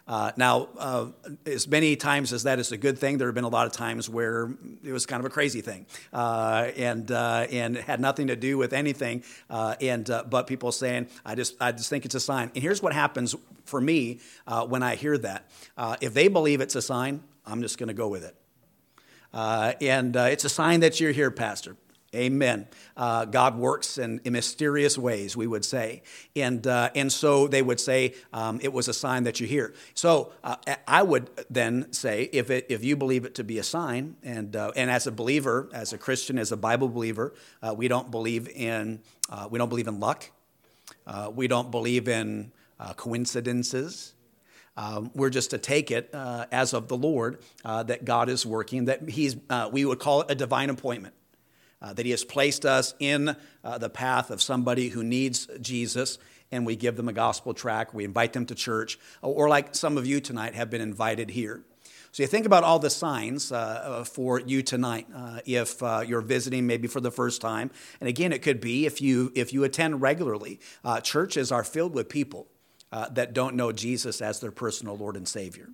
Uh, 0.08 0.32
now, 0.38 0.70
uh, 0.78 1.08
as 1.46 1.68
many 1.68 1.96
times 1.96 2.34
as 2.34 2.44
that 2.44 2.60
is 2.60 2.72
a 2.72 2.78
good 2.78 2.98
thing, 2.98 3.18
there 3.18 3.28
have 3.28 3.36
been 3.36 3.44
a 3.44 3.50
lot 3.50 3.68
of 3.68 3.72
times 3.72 4.10
where 4.10 4.52
it 4.84 4.92
was 4.92 5.06
kind 5.06 5.20
of 5.20 5.26
a 5.26 5.30
crazy 5.30 5.62
thing, 5.62 5.86
uh, 6.14 6.72
and 6.76 7.12
uh, 7.12 7.46
and 7.52 7.78
had 7.78 8.00
nothing 8.00 8.28
to 8.28 8.36
do 8.36 8.58
with 8.58 8.74
anything. 8.74 9.24
Uh, 9.50 9.76
and 9.82 10.10
uh, 10.10 10.24
but 10.30 10.48
people 10.48 10.72
saying, 10.72 11.08
I 11.26 11.36
just 11.36 11.56
I 11.62 11.72
just 11.72 11.90
think 11.90 12.06
it's 12.06 12.16
a 12.16 12.20
sign. 12.20 12.52
And 12.56 12.64
here's 12.64 12.82
what 12.82 12.94
happens 12.94 13.36
for 13.66 13.80
me 13.80 14.20
when 14.68 14.84
I 14.84 14.96
hear 14.96 15.18
that: 15.20 15.50
if 16.02 16.14
they 16.14 16.28
believe 16.28 16.62
it's 16.62 16.76
a 16.76 16.82
sign, 16.82 17.24
I'm 17.46 17.62
just 17.62 17.78
going 17.78 17.90
to 17.90 17.94
go 17.94 18.08
with 18.08 18.24
it. 18.24 18.36
and 19.34 20.16
it's 20.16 20.46
a 20.46 20.50
sign 20.50 20.80
that 20.80 21.00
you're 21.00 21.12
here, 21.12 21.32
Pastor. 21.32 21.76
Amen. 22.16 22.68
Uh, 22.98 23.26
God 23.26 23.56
works 23.56 24.00
in, 24.00 24.20
in, 24.24 24.34
mysterious 24.34 24.98
ways, 24.98 25.38
we 25.38 25.46
would 25.46 25.64
say. 25.64 26.02
And, 26.36 26.66
uh, 26.66 26.90
and 26.96 27.12
so 27.12 27.48
they 27.48 27.62
would 27.62 27.80
say 27.80 28.16
um, 28.34 28.60
it 28.64 28.74
was 28.74 28.88
a 28.88 28.94
sign 28.94 29.26
that 29.26 29.40
you 29.40 29.46
hear. 29.46 29.76
So 29.94 30.32
uh, 30.44 30.56
I 30.88 31.04
would 31.04 31.30
then 31.52 31.94
say 31.94 32.30
if, 32.34 32.50
it, 32.50 32.66
if 32.68 32.84
you 32.84 32.96
believe 32.96 33.26
it 33.26 33.36
to 33.36 33.44
be 33.44 33.60
a 33.60 33.64
sign, 33.64 34.16
and, 34.24 34.56
uh, 34.56 34.72
and 34.76 34.90
as 34.90 35.06
a 35.06 35.12
believer, 35.12 35.70
as 35.72 35.94
a 35.94 36.00
Christian, 36.00 36.40
as 36.40 36.52
a 36.52 36.58
Bible 36.58 36.90
believer, 36.90 37.36
uh, 37.62 37.76
we, 37.78 37.88
don't 37.88 38.10
believe 38.10 38.48
in, 38.48 39.02
uh, 39.30 39.48
we 39.52 39.60
don't 39.60 39.70
believe 39.70 39.88
in 39.88 40.00
luck. 40.00 40.32
we 41.36 41.48
don't 41.48 41.70
believe 41.70 42.08
in 42.08 42.52
coincidences. 42.96 44.14
Um, 44.80 45.12
we're 45.14 45.30
just 45.30 45.52
to 45.52 45.58
take 45.58 45.92
it 45.92 46.10
uh, 46.14 46.46
as 46.54 46.74
of 46.74 46.88
the 46.88 46.96
Lord 46.96 47.40
uh, 47.66 47.84
that 47.84 48.06
God 48.06 48.30
is 48.30 48.46
working, 48.46 48.86
that 48.86 49.10
He's, 49.10 49.36
uh, 49.50 49.70
we 49.72 49.84
would 49.84 50.00
call 50.00 50.22
it 50.22 50.32
a 50.32 50.36
divine 50.36 50.70
appointment 50.70 51.14
uh, 51.82 51.94
that 51.94 52.06
He 52.06 52.12
has 52.12 52.24
placed 52.24 52.66
us 52.66 52.94
in 53.00 53.36
uh, 53.64 53.78
the 53.78 53.90
path 53.90 54.32
of 54.32 54.42
somebody 54.42 54.90
who 54.90 55.04
needs 55.04 55.48
Jesus, 55.62 56.18
and 56.52 56.66
we 56.66 56.76
give 56.76 56.96
them 56.96 57.08
a 57.08 57.14
gospel 57.14 57.54
track, 57.54 57.94
we 57.94 58.04
invite 58.06 58.34
them 58.34 58.46
to 58.48 58.56
church, 58.56 59.00
or 59.22 59.50
like 59.50 59.76
some 59.76 59.98
of 59.98 60.06
you 60.06 60.20
tonight 60.20 60.56
have 60.56 60.70
been 60.70 60.82
invited 60.82 61.32
here. 61.32 61.64
So 62.12 62.24
you 62.24 62.28
think 62.28 62.46
about 62.46 62.64
all 62.64 62.80
the 62.80 62.90
signs 62.90 63.52
uh, 63.52 63.56
uh 63.56 64.04
for 64.04 64.40
you 64.40 64.64
tonight 64.64 65.08
uh, 65.16 65.42
if 65.46 65.82
uh, 65.84 66.04
you're 66.06 66.22
visiting 66.22 66.66
maybe 66.66 66.88
for 66.88 67.00
the 67.00 67.12
first 67.12 67.40
time. 67.42 67.70
And 68.00 68.10
again, 68.10 68.34
it 68.34 68.42
could 68.42 68.60
be 68.60 68.86
if 68.86 69.02
you, 69.02 69.32
if 69.36 69.54
you 69.54 69.64
attend 69.64 70.02
regularly. 70.02 70.60
Uh, 70.84 71.02
churches 71.02 71.52
are 71.52 71.64
filled 71.64 71.94
with 71.94 72.10
people 72.10 72.48
uh, 72.92 73.10
that 73.10 73.34
don't 73.34 73.56
know 73.56 73.72
Jesus 73.72 74.22
as 74.22 74.40
their 74.40 74.52
personal 74.52 74.98
Lord 74.98 75.16
and 75.16 75.28
Savior. 75.28 75.70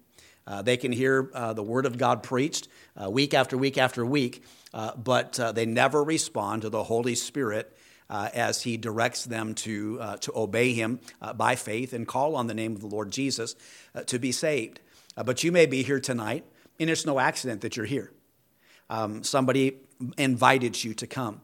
They 0.63 0.77
can 0.77 0.91
hear 0.91 1.31
the 1.55 1.63
Word 1.63 1.87
of 1.87 1.97
God 1.97 2.21
preached 2.21 2.67
week 3.09 3.33
after 3.33 3.57
week 3.57 3.79
after 3.79 4.05
week, 4.05 4.43
uh, 4.75 4.93
but 4.97 5.39
uh, 5.39 5.53
they 5.53 5.65
never 5.65 6.03
respond 6.03 6.61
to 6.61 6.69
the 6.69 6.83
Holy 6.83 7.15
Spirit 7.15 7.75
uh, 8.09 8.29
as 8.33 8.61
he 8.61 8.75
directs 8.75 9.23
them 9.23 9.55
to, 9.55 9.97
uh, 10.01 10.17
to 10.17 10.33
obey 10.35 10.73
him 10.73 10.99
uh, 11.21 11.31
by 11.31 11.55
faith 11.55 11.93
and 11.93 12.05
call 12.05 12.35
on 12.35 12.47
the 12.47 12.53
name 12.53 12.75
of 12.75 12.81
the 12.81 12.87
Lord 12.87 13.09
Jesus 13.09 13.55
to 14.05 14.19
be 14.19 14.33
saved. 14.33 14.81
But 15.15 15.45
you 15.45 15.51
may 15.53 15.65
be 15.65 15.81
here 15.81 16.01
tonight, 16.01 16.43
and 16.77 16.89
it's 16.89 17.05
no 17.05 17.19
accident 17.19 17.61
that 17.61 17.77
you're 17.77 17.85
here. 17.85 18.11
Um, 18.89 19.23
somebody 19.23 19.77
invited 20.17 20.83
you 20.83 20.93
to 20.95 21.07
come. 21.07 21.39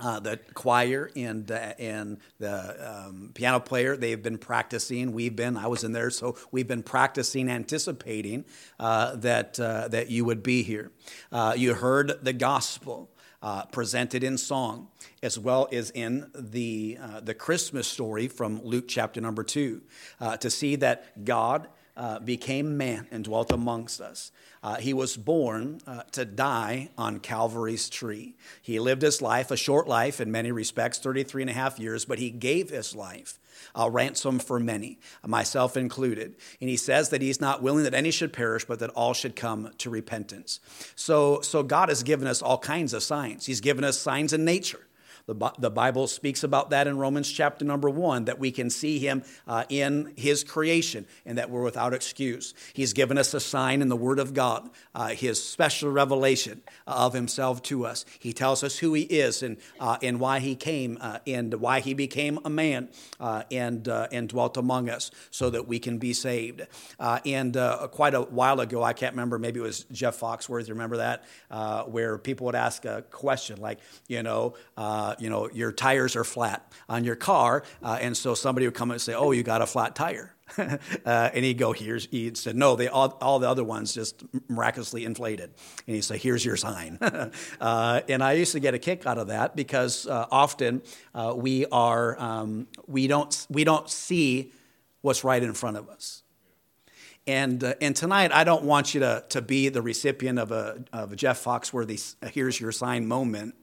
Uh, 0.00 0.18
the 0.18 0.38
choir 0.54 1.10
and 1.14 1.50
uh, 1.50 1.74
and 1.78 2.16
the 2.38 3.06
um, 3.06 3.30
piano 3.34 3.60
player 3.60 3.98
they've 3.98 4.22
been 4.22 4.38
practicing. 4.38 5.12
We've 5.12 5.36
been 5.36 5.58
I 5.58 5.66
was 5.66 5.84
in 5.84 5.92
there, 5.92 6.08
so 6.08 6.36
we've 6.50 6.66
been 6.66 6.82
practicing, 6.82 7.50
anticipating 7.50 8.46
uh, 8.78 9.16
that 9.16 9.60
uh, 9.60 9.88
that 9.88 10.10
you 10.10 10.24
would 10.24 10.42
be 10.42 10.62
here. 10.62 10.90
Uh, 11.30 11.54
you 11.56 11.74
heard 11.74 12.24
the 12.24 12.32
gospel. 12.32 13.10
Uh, 13.42 13.64
presented 13.64 14.22
in 14.22 14.36
song, 14.36 14.88
as 15.22 15.38
well 15.38 15.66
as 15.72 15.88
in 15.92 16.30
the, 16.34 16.98
the 17.22 17.32
Christmas 17.32 17.88
story 17.88 18.28
from 18.28 18.62
Luke 18.62 18.84
chapter 18.86 19.18
number 19.18 19.42
two, 19.42 19.80
to 20.40 20.50
see 20.50 20.76
that 20.76 21.24
God 21.24 21.66
became 22.20 22.76
man 22.76 23.06
and 23.10 23.24
dwelt 23.24 23.52
amongst 23.52 24.00
us. 24.00 24.32
Uh, 24.62 24.76
he 24.76 24.92
was 24.92 25.16
born 25.16 25.80
uh, 25.86 26.02
to 26.12 26.24
die 26.24 26.90
on 26.98 27.18
Calvary's 27.18 27.88
tree. 27.88 28.36
He 28.60 28.78
lived 28.78 29.02
his 29.02 29.22
life, 29.22 29.50
a 29.50 29.56
short 29.56 29.88
life 29.88 30.20
in 30.20 30.30
many 30.30 30.52
respects, 30.52 30.98
33 30.98 31.42
and 31.42 31.50
a 31.50 31.54
half 31.54 31.78
years, 31.78 32.04
but 32.04 32.18
he 32.18 32.30
gave 32.30 32.68
his 32.70 32.94
life 32.94 33.38
a 33.74 33.90
ransom 33.90 34.38
for 34.38 34.58
many, 34.58 34.98
myself 35.26 35.76
included. 35.76 36.36
And 36.60 36.68
he 36.68 36.76
says 36.76 37.10
that 37.10 37.22
he's 37.22 37.40
not 37.40 37.62
willing 37.62 37.84
that 37.84 37.94
any 37.94 38.10
should 38.10 38.32
perish, 38.32 38.64
but 38.64 38.78
that 38.80 38.90
all 38.90 39.14
should 39.14 39.36
come 39.36 39.70
to 39.78 39.90
repentance. 39.90 40.60
So, 40.94 41.40
so 41.40 41.62
God 41.62 41.88
has 41.88 42.02
given 42.02 42.26
us 42.26 42.42
all 42.42 42.58
kinds 42.58 42.92
of 42.92 43.02
signs. 43.02 43.46
He's 43.46 43.60
given 43.60 43.84
us 43.84 43.98
signs 43.98 44.32
in 44.32 44.44
nature. 44.44 44.86
The, 45.30 45.52
the 45.60 45.70
Bible 45.70 46.08
speaks 46.08 46.42
about 46.42 46.70
that 46.70 46.88
in 46.88 46.98
Romans 46.98 47.30
chapter 47.30 47.64
number 47.64 47.88
one, 47.88 48.24
that 48.24 48.40
we 48.40 48.50
can 48.50 48.68
see 48.68 48.98
him 48.98 49.22
uh, 49.46 49.64
in 49.68 50.12
his 50.16 50.42
creation 50.42 51.06
and 51.24 51.38
that 51.38 51.50
we're 51.50 51.62
without 51.62 51.94
excuse. 51.94 52.52
He's 52.72 52.92
given 52.92 53.16
us 53.16 53.32
a 53.32 53.38
sign 53.38 53.80
in 53.80 53.88
the 53.88 53.96
Word 53.96 54.18
of 54.18 54.34
God, 54.34 54.70
uh, 54.92 55.08
his 55.08 55.42
special 55.42 55.92
revelation 55.92 56.62
of 56.84 57.12
himself 57.12 57.62
to 57.64 57.86
us. 57.86 58.04
He 58.18 58.32
tells 58.32 58.64
us 58.64 58.78
who 58.78 58.92
he 58.94 59.02
is 59.02 59.44
and, 59.44 59.58
uh, 59.78 59.98
and 60.02 60.18
why 60.18 60.40
he 60.40 60.56
came 60.56 60.98
uh, 61.00 61.20
and 61.28 61.54
why 61.54 61.78
he 61.78 61.94
became 61.94 62.40
a 62.44 62.50
man 62.50 62.88
uh, 63.20 63.44
and, 63.52 63.86
uh, 63.86 64.08
and 64.10 64.28
dwelt 64.28 64.56
among 64.56 64.90
us 64.90 65.12
so 65.30 65.48
that 65.50 65.68
we 65.68 65.78
can 65.78 65.98
be 65.98 66.12
saved. 66.12 66.66
and 66.98 67.54
quite 67.92 68.14
a 68.14 68.22
while 68.22 68.58
ago, 68.58 68.82
I 68.82 68.94
can't 68.94 69.12
remember, 69.12 69.38
maybe 69.38 69.60
it 69.60 69.64
was 69.64 69.84
Jeff 69.92 70.18
Foxworthy, 70.18 70.70
remember 70.70 70.96
that, 70.96 71.24
where 71.88 72.18
people 72.18 72.46
would 72.46 72.56
ask 72.56 72.84
a 72.84 73.02
question 73.10 73.60
like, 73.60 73.78
you 74.08 74.24
know, 74.24 74.54
you 75.20 75.30
know, 75.30 75.48
your 75.50 75.72
tires 75.72 76.16
are 76.16 76.24
flat 76.24 76.72
on 76.88 77.04
your 77.04 77.16
car. 77.16 77.62
Uh, 77.82 77.98
and 78.00 78.16
so 78.16 78.34
somebody 78.34 78.66
would 78.66 78.74
come 78.74 78.90
and 78.90 79.00
say, 79.00 79.14
oh, 79.14 79.32
you 79.32 79.42
got 79.42 79.62
a 79.62 79.66
flat 79.66 79.94
tire. 79.94 80.34
uh, 80.58 80.76
and 81.06 81.44
he'd 81.44 81.58
go, 81.58 81.72
here's, 81.72 82.06
he 82.06 82.34
said, 82.34 82.56
no, 82.56 82.74
they, 82.76 82.88
all, 82.88 83.16
all 83.20 83.38
the 83.38 83.48
other 83.48 83.62
ones 83.62 83.94
just 83.94 84.24
miraculously 84.48 85.04
inflated. 85.04 85.50
And 85.86 85.94
he'd 85.94 86.02
say, 86.02 86.18
here's 86.18 86.44
your 86.44 86.56
sign. 86.56 86.98
uh, 87.60 88.00
and 88.08 88.22
I 88.22 88.32
used 88.32 88.52
to 88.52 88.60
get 88.60 88.74
a 88.74 88.78
kick 88.78 89.06
out 89.06 89.18
of 89.18 89.28
that 89.28 89.54
because 89.54 90.06
uh, 90.06 90.26
often 90.30 90.82
uh, 91.14 91.34
we 91.36 91.66
are, 91.66 92.20
um, 92.20 92.66
we, 92.86 93.06
don't, 93.06 93.46
we 93.48 93.64
don't 93.64 93.88
see 93.88 94.52
what's 95.02 95.24
right 95.24 95.42
in 95.42 95.54
front 95.54 95.76
of 95.76 95.88
us. 95.88 96.22
And, 97.26 97.62
uh, 97.62 97.74
and 97.80 97.94
tonight, 97.94 98.32
I 98.32 98.44
don't 98.44 98.64
want 98.64 98.94
you 98.94 99.00
to, 99.00 99.24
to 99.28 99.42
be 99.42 99.68
the 99.68 99.82
recipient 99.82 100.38
of 100.38 100.50
a, 100.50 100.82
of 100.92 101.12
a 101.12 101.16
Jeff 101.16 101.44
Foxworthy, 101.44 102.14
here's 102.32 102.60
your 102.60 102.72
sign 102.72 103.06
moment 103.06 103.54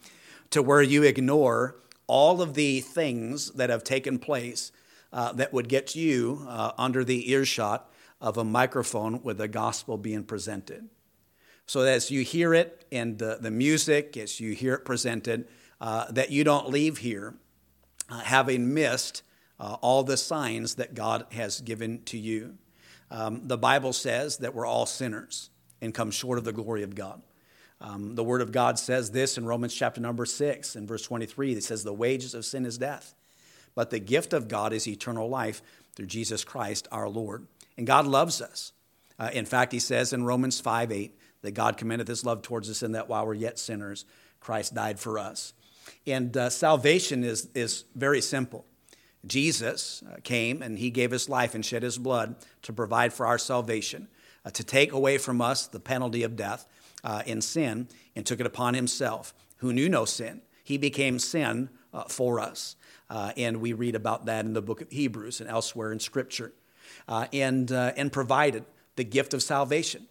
to 0.51 0.61
where 0.61 0.81
you 0.81 1.03
ignore 1.03 1.75
all 2.07 2.41
of 2.41 2.53
the 2.53 2.79
things 2.81 3.51
that 3.51 3.69
have 3.69 3.83
taken 3.83 4.17
place 4.17 4.71
uh, 5.11 5.33
that 5.33 5.53
would 5.53 5.67
get 5.67 5.95
you 5.95 6.45
uh, 6.47 6.71
under 6.77 7.03
the 7.03 7.31
earshot 7.31 7.91
of 8.19 8.37
a 8.37 8.43
microphone 8.43 9.21
with 9.23 9.37
the 9.37 9.47
gospel 9.47 9.97
being 9.97 10.23
presented. 10.23 10.89
So 11.65 11.81
as 11.81 12.09
you 12.09 12.23
hear 12.23 12.53
it 12.53 12.85
in 12.91 13.17
the, 13.17 13.37
the 13.41 13.51
music, 13.51 14.15
as 14.15 14.39
you 14.39 14.53
hear 14.53 14.75
it 14.75 14.85
presented, 14.85 15.47
uh, 15.81 16.09
that 16.11 16.31
you 16.31 16.43
don't 16.43 16.69
leave 16.69 16.99
here 16.99 17.35
uh, 18.09 18.19
having 18.19 18.73
missed 18.73 19.21
uh, 19.59 19.75
all 19.81 20.03
the 20.03 20.17
signs 20.17 20.75
that 20.75 20.93
God 20.95 21.25
has 21.31 21.61
given 21.61 22.03
to 22.05 22.17
you. 22.17 22.57
Um, 23.11 23.47
the 23.47 23.57
Bible 23.57 23.93
says 23.93 24.37
that 24.37 24.53
we're 24.53 24.65
all 24.65 24.85
sinners 24.85 25.49
and 25.81 25.93
come 25.93 26.11
short 26.11 26.37
of 26.37 26.43
the 26.43 26.53
glory 26.53 26.83
of 26.83 26.95
God. 26.95 27.21
Um, 27.79 28.15
the 28.15 28.23
Word 28.23 28.41
of 28.41 28.51
God 28.51 28.79
says 28.79 29.11
this 29.11 29.37
in 29.37 29.45
Romans 29.45 29.73
chapter 29.73 30.01
number 30.01 30.25
6 30.25 30.75
and 30.75 30.87
verse 30.87 31.03
23. 31.03 31.53
It 31.53 31.63
says, 31.63 31.83
The 31.83 31.93
wages 31.93 32.33
of 32.33 32.45
sin 32.45 32.65
is 32.65 32.77
death, 32.77 33.13
but 33.75 33.89
the 33.89 33.99
gift 33.99 34.33
of 34.33 34.47
God 34.47 34.73
is 34.73 34.87
eternal 34.87 35.29
life 35.29 35.61
through 35.95 36.07
Jesus 36.07 36.43
Christ 36.43 36.87
our 36.91 37.07
Lord. 37.07 37.45
And 37.77 37.85
God 37.85 38.07
loves 38.07 38.41
us. 38.41 38.71
Uh, 39.19 39.29
in 39.33 39.45
fact, 39.45 39.71
he 39.71 39.79
says 39.79 40.13
in 40.13 40.25
Romans 40.25 40.59
5 40.59 40.91
8 40.91 41.17
that 41.43 41.51
God 41.51 41.77
commendeth 41.77 42.07
his 42.07 42.25
love 42.25 42.41
towards 42.41 42.69
us 42.69 42.81
in 42.81 42.93
that 42.93 43.09
while 43.09 43.25
we're 43.25 43.35
yet 43.35 43.59
sinners, 43.59 44.05
Christ 44.39 44.73
died 44.73 44.99
for 44.99 45.19
us. 45.19 45.53
And 46.05 46.35
uh, 46.35 46.49
salvation 46.49 47.23
is, 47.23 47.47
is 47.53 47.85
very 47.95 48.21
simple. 48.21 48.65
Jesus 49.25 50.03
uh, 50.03 50.17
came 50.23 50.61
and 50.61 50.79
he 50.79 50.89
gave 50.89 51.11
his 51.11 51.29
life 51.29 51.53
and 51.53 51.65
shed 51.65 51.83
his 51.83 51.97
blood 51.97 52.35
to 52.63 52.73
provide 52.73 53.13
for 53.13 53.25
our 53.25 53.37
salvation, 53.37 54.07
uh, 54.45 54.49
to 54.51 54.63
take 54.63 54.91
away 54.93 55.17
from 55.17 55.41
us 55.41 55.67
the 55.67 55.79
penalty 55.79 56.23
of 56.23 56.35
death 56.35 56.65
uh, 57.07 57.23
in 57.25 57.41
sin 57.41 57.87
and 58.15 58.25
took 58.25 58.41
it 58.41 58.45
upon 58.45 58.73
himself, 58.73 59.33
who 59.57 59.71
knew 59.71 59.87
no 59.87 60.03
sin. 60.03 60.41
He 60.63 60.77
became 60.77 61.17
sin 61.17 61.69
uh, 61.93 62.03
for 62.03 62.39
us. 62.41 62.75
Uh, 63.09 63.31
and 63.37 63.61
we 63.61 63.71
read 63.71 63.95
about 63.95 64.25
that 64.25 64.45
in 64.45 64.51
the 64.51 64.61
book 64.61 64.81
of 64.81 64.91
Hebrews 64.91 65.39
and 65.39 65.49
elsewhere 65.49 65.93
in 65.93 65.99
Scripture. 65.99 66.51
Uh, 67.07 67.27
and, 67.31 67.71
uh, 67.71 67.93
and 67.95 68.11
provided 68.11 68.65
the 68.97 69.03
gift 69.05 69.33
of 69.33 69.41
salvation. 69.41 70.07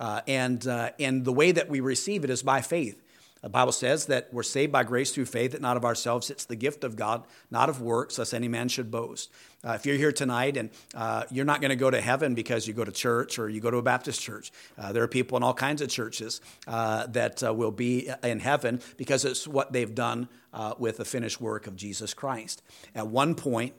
Uh, 0.00 0.22
and, 0.26 0.66
and 0.66 1.24
the 1.24 1.32
way 1.32 1.52
that 1.52 1.68
we 1.68 1.80
receive 1.80 2.24
it 2.24 2.30
is 2.30 2.42
by 2.42 2.62
faith. 2.62 3.02
The 3.42 3.48
Bible 3.48 3.72
says 3.72 4.06
that 4.06 4.28
we're 4.32 4.42
saved 4.42 4.72
by 4.72 4.84
grace 4.84 5.12
through 5.12 5.26
faith, 5.26 5.52
that 5.52 5.60
not 5.60 5.76
of 5.76 5.84
ourselves. 5.84 6.30
It's 6.30 6.44
the 6.44 6.56
gift 6.56 6.82
of 6.82 6.96
God, 6.96 7.24
not 7.50 7.68
of 7.68 7.80
works, 7.80 8.18
lest 8.18 8.34
any 8.34 8.48
man 8.48 8.68
should 8.68 8.90
boast. 8.90 9.30
Uh, 9.64 9.72
if 9.72 9.86
you're 9.86 9.96
here 9.96 10.12
tonight 10.12 10.56
and 10.56 10.70
uh, 10.94 11.24
you're 11.30 11.44
not 11.44 11.60
going 11.60 11.70
to 11.70 11.76
go 11.76 11.90
to 11.90 12.00
heaven 12.00 12.34
because 12.34 12.66
you 12.66 12.74
go 12.74 12.84
to 12.84 12.92
church 12.92 13.38
or 13.38 13.48
you 13.48 13.60
go 13.60 13.70
to 13.70 13.76
a 13.76 13.82
Baptist 13.82 14.20
church, 14.20 14.52
uh, 14.76 14.92
there 14.92 15.02
are 15.02 15.08
people 15.08 15.36
in 15.36 15.42
all 15.42 15.54
kinds 15.54 15.82
of 15.82 15.88
churches 15.88 16.40
uh, 16.66 17.06
that 17.08 17.42
uh, 17.42 17.52
will 17.52 17.70
be 17.70 18.10
in 18.22 18.40
heaven 18.40 18.80
because 18.96 19.24
it's 19.24 19.46
what 19.46 19.72
they've 19.72 19.94
done 19.94 20.28
uh, 20.52 20.74
with 20.78 20.96
the 20.96 21.04
finished 21.04 21.40
work 21.40 21.66
of 21.66 21.76
Jesus 21.76 22.14
Christ. 22.14 22.62
At 22.94 23.06
one 23.08 23.34
point, 23.34 23.74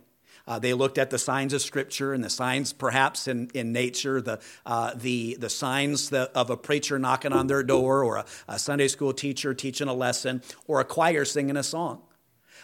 uh, 0.49 0.57
they 0.57 0.73
looked 0.73 0.97
at 0.97 1.11
the 1.11 1.19
signs 1.19 1.53
of 1.53 1.61
Scripture 1.61 2.11
and 2.11 2.23
the 2.23 2.29
signs, 2.29 2.73
perhaps 2.73 3.27
in, 3.27 3.51
in 3.53 3.71
nature, 3.71 4.19
the, 4.19 4.39
uh, 4.65 4.91
the, 4.95 5.37
the 5.39 5.49
signs 5.49 6.09
that, 6.09 6.31
of 6.33 6.49
a 6.49 6.57
preacher 6.57 6.97
knocking 6.97 7.31
on 7.31 7.45
their 7.45 7.61
door, 7.61 8.03
or 8.03 8.17
a, 8.17 8.25
a, 8.47 8.57
Sunday 8.57 8.87
school 8.87 9.13
teacher 9.13 9.53
teaching 9.53 9.87
a 9.87 9.93
lesson, 9.93 10.41
or 10.65 10.79
a 10.79 10.85
choir 10.85 11.23
singing 11.23 11.55
a 11.55 11.61
song. 11.61 12.01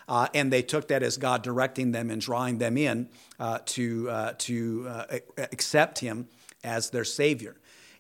Uh, 0.08 0.28
and 0.34 0.52
they 0.52 0.64
took 0.64 0.88
that 0.88 1.04
as 1.04 1.18
God 1.18 1.44
directing 1.44 1.92
them 1.92 2.10
and 2.10 2.20
drawing 2.20 2.58
them 2.58 2.76
in 2.76 3.08
uh, 3.40 3.60
to, 3.66 4.10
uh, 4.10 4.34
to 4.40 4.88
uh, 4.88 5.20
accept 5.38 6.00
Him 6.00 6.28
as 6.64 6.90
their 6.90 7.06
Savior. 7.06 7.56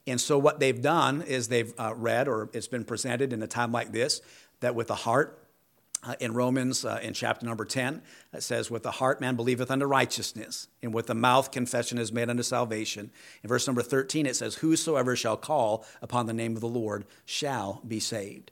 And 0.07 0.19
so, 0.19 0.39
what 0.39 0.59
they've 0.59 0.81
done 0.81 1.21
is 1.21 1.47
they've 1.47 1.73
read, 1.95 2.27
or 2.27 2.49
it's 2.53 2.67
been 2.67 2.85
presented 2.85 3.33
in 3.33 3.41
a 3.43 3.47
time 3.47 3.71
like 3.71 3.91
this, 3.91 4.21
that 4.61 4.73
with 4.73 4.87
the 4.87 4.95
heart, 4.95 5.44
uh, 6.05 6.15
in 6.19 6.33
Romans, 6.33 6.85
uh, 6.85 6.99
in 7.01 7.13
chapter 7.13 7.45
number 7.45 7.65
10, 7.65 8.01
it 8.33 8.43
says, 8.43 8.69
With 8.69 8.83
the 8.83 8.91
heart 8.91 9.19
man 9.19 9.35
believeth 9.35 9.71
unto 9.71 9.85
righteousness, 9.85 10.67
and 10.81 10.93
with 10.93 11.07
the 11.07 11.15
mouth 11.15 11.51
confession 11.51 11.97
is 11.97 12.11
made 12.11 12.29
unto 12.29 12.43
salvation. 12.43 13.11
In 13.43 13.47
verse 13.47 13.65
number 13.65 13.81
13, 13.81 14.25
it 14.25 14.35
says, 14.35 14.55
Whosoever 14.55 15.15
shall 15.15 15.37
call 15.37 15.85
upon 16.01 16.27
the 16.27 16.33
name 16.33 16.55
of 16.55 16.61
the 16.61 16.67
Lord 16.67 17.05
shall 17.25 17.81
be 17.87 17.99
saved. 17.99 18.51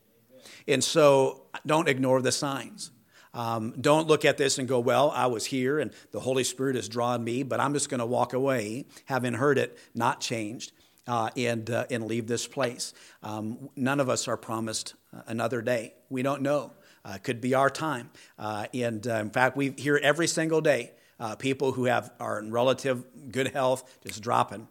And 0.68 0.84
so 0.84 1.44
don't 1.66 1.88
ignore 1.88 2.22
the 2.22 2.32
signs. 2.32 2.92
Um, 3.36 3.74
don't 3.80 4.08
look 4.08 4.26
at 4.26 4.38
this 4.38 4.58
and 4.58 4.68
go, 4.68 4.80
Well, 4.80 5.12
I 5.12 5.28
was 5.28 5.46
here 5.46 5.80
and 5.80 5.92
the 6.12 6.20
Holy 6.20 6.44
Spirit 6.44 6.76
has 6.76 6.88
drawn 6.88 7.24
me, 7.24 7.44
but 7.44 7.60
I'm 7.60 7.74
just 7.74 7.90
going 7.90 8.00
to 8.00 8.06
walk 8.06 8.34
away, 8.34 8.86
having 9.06 9.34
heard 9.34 9.58
it, 9.58 9.78
not 9.94 10.22
changed. 10.22 10.72
Uh, 11.06 11.30
and, 11.36 11.70
uh, 11.70 11.86
and 11.92 12.06
leave 12.06 12.28
this 12.28 12.48
place. 12.48 12.94
Um, 13.24 13.70
none 13.76 14.00
of 14.00 14.08
us 14.08 14.30
are 14.30 14.38
promised 14.38 14.94
another 15.28 15.62
day. 15.62 15.96
We 16.10 16.24
don't 16.24 16.42
know 16.42 16.72
uh, 17.06 17.18
could 17.22 17.42
be 17.42 17.54
our 17.54 17.70
time. 17.70 18.10
Uh, 18.38 18.66
and 18.74 19.06
uh, 19.08 19.16
in 19.16 19.30
fact, 19.30 19.58
we 19.58 19.72
hear 19.72 20.00
every 20.02 20.28
single 20.28 20.62
day 20.62 20.92
uh, 21.20 21.36
people 21.36 21.72
who 21.72 21.86
have 21.86 22.12
are 22.20 22.40
in 22.40 22.52
relative 22.52 23.04
good 23.32 23.50
health 23.50 24.00
just 24.06 24.22
dropping, 24.22 24.68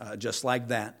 uh, 0.00 0.16
just 0.16 0.44
like 0.44 0.68
that. 0.68 0.98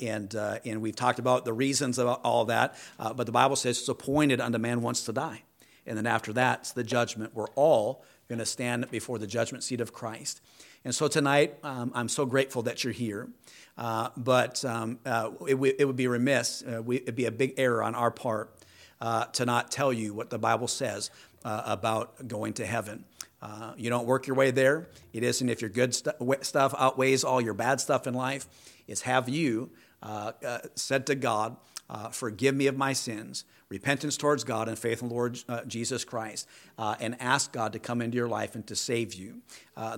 And, 0.00 0.34
and 0.34 0.82
we've 0.82 0.96
talked 0.96 1.18
about 1.18 1.44
the 1.44 1.52
reasons 1.52 1.98
of 1.98 2.08
all 2.24 2.46
that, 2.46 2.76
but 2.98 3.24
the 3.24 3.32
Bible 3.32 3.56
says 3.56 3.78
it's 3.78 3.88
appointed 3.88 4.40
unto 4.40 4.58
man 4.58 4.82
once 4.82 5.04
to 5.04 5.12
die. 5.12 5.42
And 5.86 5.96
then 5.96 6.06
after 6.06 6.32
that, 6.34 6.60
it's 6.60 6.72
the 6.72 6.84
judgment. 6.84 7.34
We're 7.34 7.50
all 7.54 8.04
going 8.28 8.38
to 8.38 8.46
stand 8.46 8.90
before 8.90 9.18
the 9.18 9.26
judgment 9.26 9.64
seat 9.64 9.80
of 9.80 9.92
Christ. 9.92 10.40
And 10.84 10.94
so 10.94 11.08
tonight, 11.08 11.56
um, 11.62 11.92
I'm 11.94 12.08
so 12.08 12.26
grateful 12.26 12.62
that 12.62 12.84
you're 12.84 12.92
here. 12.92 13.28
Uh, 13.76 14.10
but 14.16 14.64
um, 14.64 14.98
uh, 15.04 15.30
it, 15.48 15.54
w- 15.54 15.74
it, 15.78 15.84
would 15.84 15.96
be 15.96 16.06
remiss, 16.06 16.62
uh, 16.62 16.82
we, 16.82 16.96
it'd 16.96 17.16
be 17.16 17.24
a 17.24 17.32
big 17.32 17.54
error 17.56 17.82
on 17.82 17.94
our 17.94 18.10
part 18.10 18.54
uh, 19.00 19.26
to 19.26 19.44
not 19.44 19.70
tell 19.70 19.92
you 19.92 20.14
what 20.14 20.30
the 20.30 20.38
Bible 20.38 20.68
says 20.68 21.10
uh, 21.44 21.62
about 21.66 22.26
going 22.28 22.52
to 22.54 22.66
heaven. 22.66 23.04
Uh, 23.42 23.74
you 23.76 23.90
don't 23.90 24.06
work 24.06 24.26
your 24.26 24.36
way 24.36 24.50
there. 24.50 24.88
It 25.12 25.22
isn't 25.22 25.48
if 25.48 25.60
your 25.60 25.68
good 25.68 25.94
st- 25.94 26.16
stuff 26.44 26.74
outweighs 26.78 27.24
all 27.24 27.40
your 27.40 27.52
bad 27.52 27.80
stuff 27.80 28.06
in 28.06 28.14
life. 28.14 28.46
It's 28.88 29.02
have 29.02 29.28
you 29.28 29.70
uh, 30.02 30.32
uh, 30.44 30.58
said 30.74 31.06
to 31.06 31.14
God, 31.14 31.56
uh, 31.90 32.08
Forgive 32.08 32.54
me 32.54 32.66
of 32.66 32.76
my 32.78 32.94
sins, 32.94 33.44
repentance 33.68 34.16
towards 34.16 34.44
God, 34.44 34.68
and 34.68 34.78
faith 34.78 35.02
in 35.02 35.10
Lord 35.10 35.38
uh, 35.46 35.64
Jesus 35.66 36.04
Christ, 36.04 36.48
uh, 36.78 36.94
and 37.00 37.20
ask 37.20 37.52
God 37.52 37.74
to 37.74 37.78
come 37.78 38.00
into 38.00 38.16
your 38.16 38.28
life 38.28 38.54
and 38.54 38.66
to 38.66 38.76
save 38.76 39.12
you. 39.12 39.42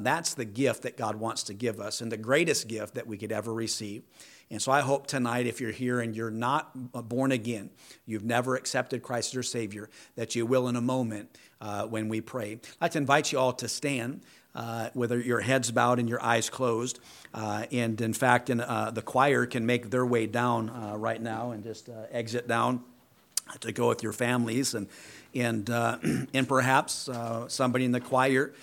that's 0.00 0.34
the 0.34 0.44
gift 0.44 0.82
that 0.82 0.96
God 0.96 1.16
wants 1.16 1.44
to 1.44 1.54
give 1.54 1.78
us, 1.78 2.00
and 2.00 2.10
the 2.10 2.16
greatest 2.16 2.66
gift 2.66 2.94
that 2.94 3.06
we 3.06 3.16
could 3.16 3.30
ever 3.30 3.54
receive. 3.54 4.02
And 4.50 4.62
so 4.62 4.70
I 4.70 4.80
hope 4.80 5.08
tonight, 5.08 5.46
if 5.46 5.60
you're 5.60 5.72
here 5.72 6.00
and 6.00 6.14
you're 6.14 6.30
not 6.30 6.92
born 7.08 7.32
again, 7.32 7.70
you've 8.06 8.24
never 8.24 8.54
accepted 8.54 9.02
Christ 9.02 9.30
as 9.30 9.34
your 9.34 9.42
Savior, 9.42 9.90
that 10.14 10.36
you 10.36 10.46
will 10.46 10.68
in 10.68 10.76
a 10.76 10.80
moment 10.80 11.36
uh, 11.60 11.86
when 11.86 12.08
we 12.08 12.20
pray. 12.20 12.52
I'd 12.52 12.60
like 12.80 12.92
to 12.92 12.98
invite 12.98 13.32
you 13.32 13.38
all 13.38 13.52
to 13.54 13.68
stand. 13.68 14.22
Uh, 14.54 14.88
with 14.94 15.12
your 15.12 15.40
heads 15.40 15.70
bowed 15.70 15.98
and 15.98 16.08
your 16.08 16.22
eyes 16.22 16.48
closed. 16.48 16.98
Uh, 17.34 17.66
and 17.72 18.00
in 18.00 18.14
fact, 18.14 18.48
in, 18.48 18.62
uh, 18.62 18.90
the 18.90 19.02
choir 19.02 19.44
can 19.44 19.66
make 19.66 19.90
their 19.90 20.06
way 20.06 20.26
down 20.26 20.70
uh, 20.70 20.96
right 20.96 21.20
now 21.20 21.50
and 21.50 21.62
just 21.62 21.90
uh, 21.90 21.92
exit 22.10 22.48
down 22.48 22.82
to 23.60 23.70
go 23.70 23.86
with 23.86 24.02
your 24.02 24.14
families. 24.14 24.72
And, 24.72 24.88
and, 25.34 25.68
and 26.32 26.48
perhaps 26.48 27.10
somebody 27.48 27.84
in 27.84 27.92
the 27.92 28.00
choir 28.00 28.54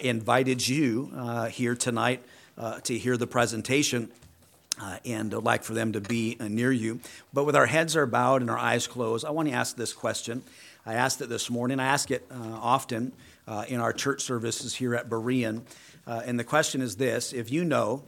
invited 0.00 0.66
you 0.66 1.12
here 1.50 1.74
tonight 1.74 2.22
to 2.84 2.96
hear 2.96 3.18
the 3.18 3.26
presentation 3.26 4.10
uh, 4.80 4.98
and 5.04 5.34
I'd 5.34 5.42
like 5.42 5.64
for 5.64 5.74
them 5.74 5.92
to 5.92 6.00
be 6.00 6.36
uh, 6.40 6.48
near 6.48 6.72
you. 6.72 7.00
But 7.32 7.44
with 7.44 7.56
our 7.56 7.66
heads 7.66 7.96
are 7.96 8.06
bowed 8.06 8.40
and 8.40 8.50
our 8.50 8.58
eyes 8.58 8.86
closed, 8.86 9.24
I 9.24 9.30
want 9.30 9.48
to 9.48 9.54
ask 9.54 9.76
this 9.76 9.92
question. 9.92 10.42
I 10.86 10.94
asked 10.94 11.20
it 11.20 11.28
this 11.28 11.50
morning. 11.50 11.78
I 11.78 11.86
ask 11.86 12.10
it 12.10 12.26
uh, 12.30 12.34
often 12.34 13.12
uh, 13.46 13.64
in 13.68 13.80
our 13.80 13.92
church 13.92 14.22
services 14.22 14.74
here 14.74 14.94
at 14.94 15.08
Berean. 15.08 15.62
Uh, 16.06 16.22
and 16.24 16.38
the 16.38 16.44
question 16.44 16.80
is 16.80 16.96
this 16.96 17.32
If 17.32 17.50
you 17.52 17.64
know 17.64 18.04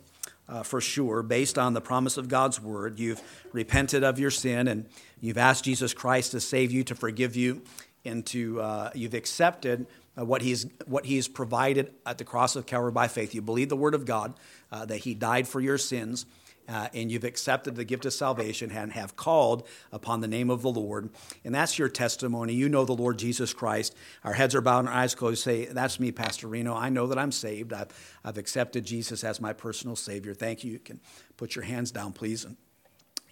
uh, 0.49 0.63
for 0.63 0.81
sure, 0.81 1.23
based 1.23 1.59
on 1.59 1.75
the 1.75 1.81
promise 1.81 2.17
of 2.17 2.29
God's 2.29 2.61
word, 2.61 2.99
you've 2.99 3.23
repented 3.53 4.03
of 4.05 4.19
your 4.19 4.31
sin 4.31 4.69
and 4.69 4.87
you've 5.21 5.39
asked 5.39 5.65
Jesus 5.65 5.95
Christ 5.95 6.33
to 6.33 6.41
save 6.41 6.71
you, 6.71 6.85
to 6.85 6.95
forgive 6.95 7.37
you, 7.37 7.63
and 8.05 8.27
to, 8.27 8.91
you've 8.95 9.15
accepted 9.15 9.87
uh, 10.17 10.25
what, 10.25 10.43
he's, 10.43 10.67
what 10.87 11.07
he's 11.07 11.29
provided 11.29 11.93
at 12.07 12.19
the 12.19 12.25
cross 12.25 12.57
of 12.57 12.67
Calvary 12.67 12.93
by 12.93 13.09
faith. 13.09 13.35
You 13.35 13.43
believe 13.43 13.69
the 13.69 13.77
word 13.77 13.95
of 13.95 14.05
God, 14.05 14.35
uh, 14.71 14.85
that 14.87 14.99
he 14.99 15.15
died 15.15 15.49
for 15.49 15.61
your 15.61 15.79
sins, 15.79 16.27
uh, 16.69 16.89
and 16.95 17.11
you've 17.11 17.25
accepted 17.25 17.77
the 17.77 17.85
gift 17.85 18.07
of 18.07 18.13
salvation 18.13 18.71
and 18.71 18.93
have 18.93 19.17
called 19.17 19.67
upon 19.93 20.21
the 20.21 20.29
name 20.29 20.51
of 20.51 20.63
the 20.63 20.71
Lord, 20.71 21.11
and 21.45 21.55
that's 21.55 21.79
your 21.79 21.89
testimony. 21.89 22.55
You 22.55 22.69
know 22.69 22.85
the 22.85 22.93
Lord 22.95 23.19
Jesus 23.19 23.53
Christ. 23.53 23.95
Our 24.25 24.33
heads 24.33 24.55
are 24.55 24.61
bowed 24.61 24.81
and 24.81 24.89
our 24.89 24.95
eyes 24.95 25.15
closed. 25.15 25.43
Say, 25.43 25.67
That's 25.67 26.01
me, 26.01 26.13
Pastor 26.13 26.49
Reno. 26.49 26.75
I 26.75 26.89
know 26.89 27.07
that 27.07 27.19
I'm 27.19 27.33
saved. 27.33 27.73
I've, 27.73 27.89
I've 28.25 28.39
accepted 28.39 28.85
Jesus 28.85 29.25
as 29.25 29.41
my 29.41 29.53
personal 29.53 29.97
Savior. 29.97 30.35
Thank 30.35 30.65
you. 30.65 30.73
You 30.73 30.79
can 30.79 31.01
put 31.37 31.55
your 31.55 31.65
hands 31.65 31.91
down, 31.91 32.13
please. 32.13 32.45
And, 32.45 32.57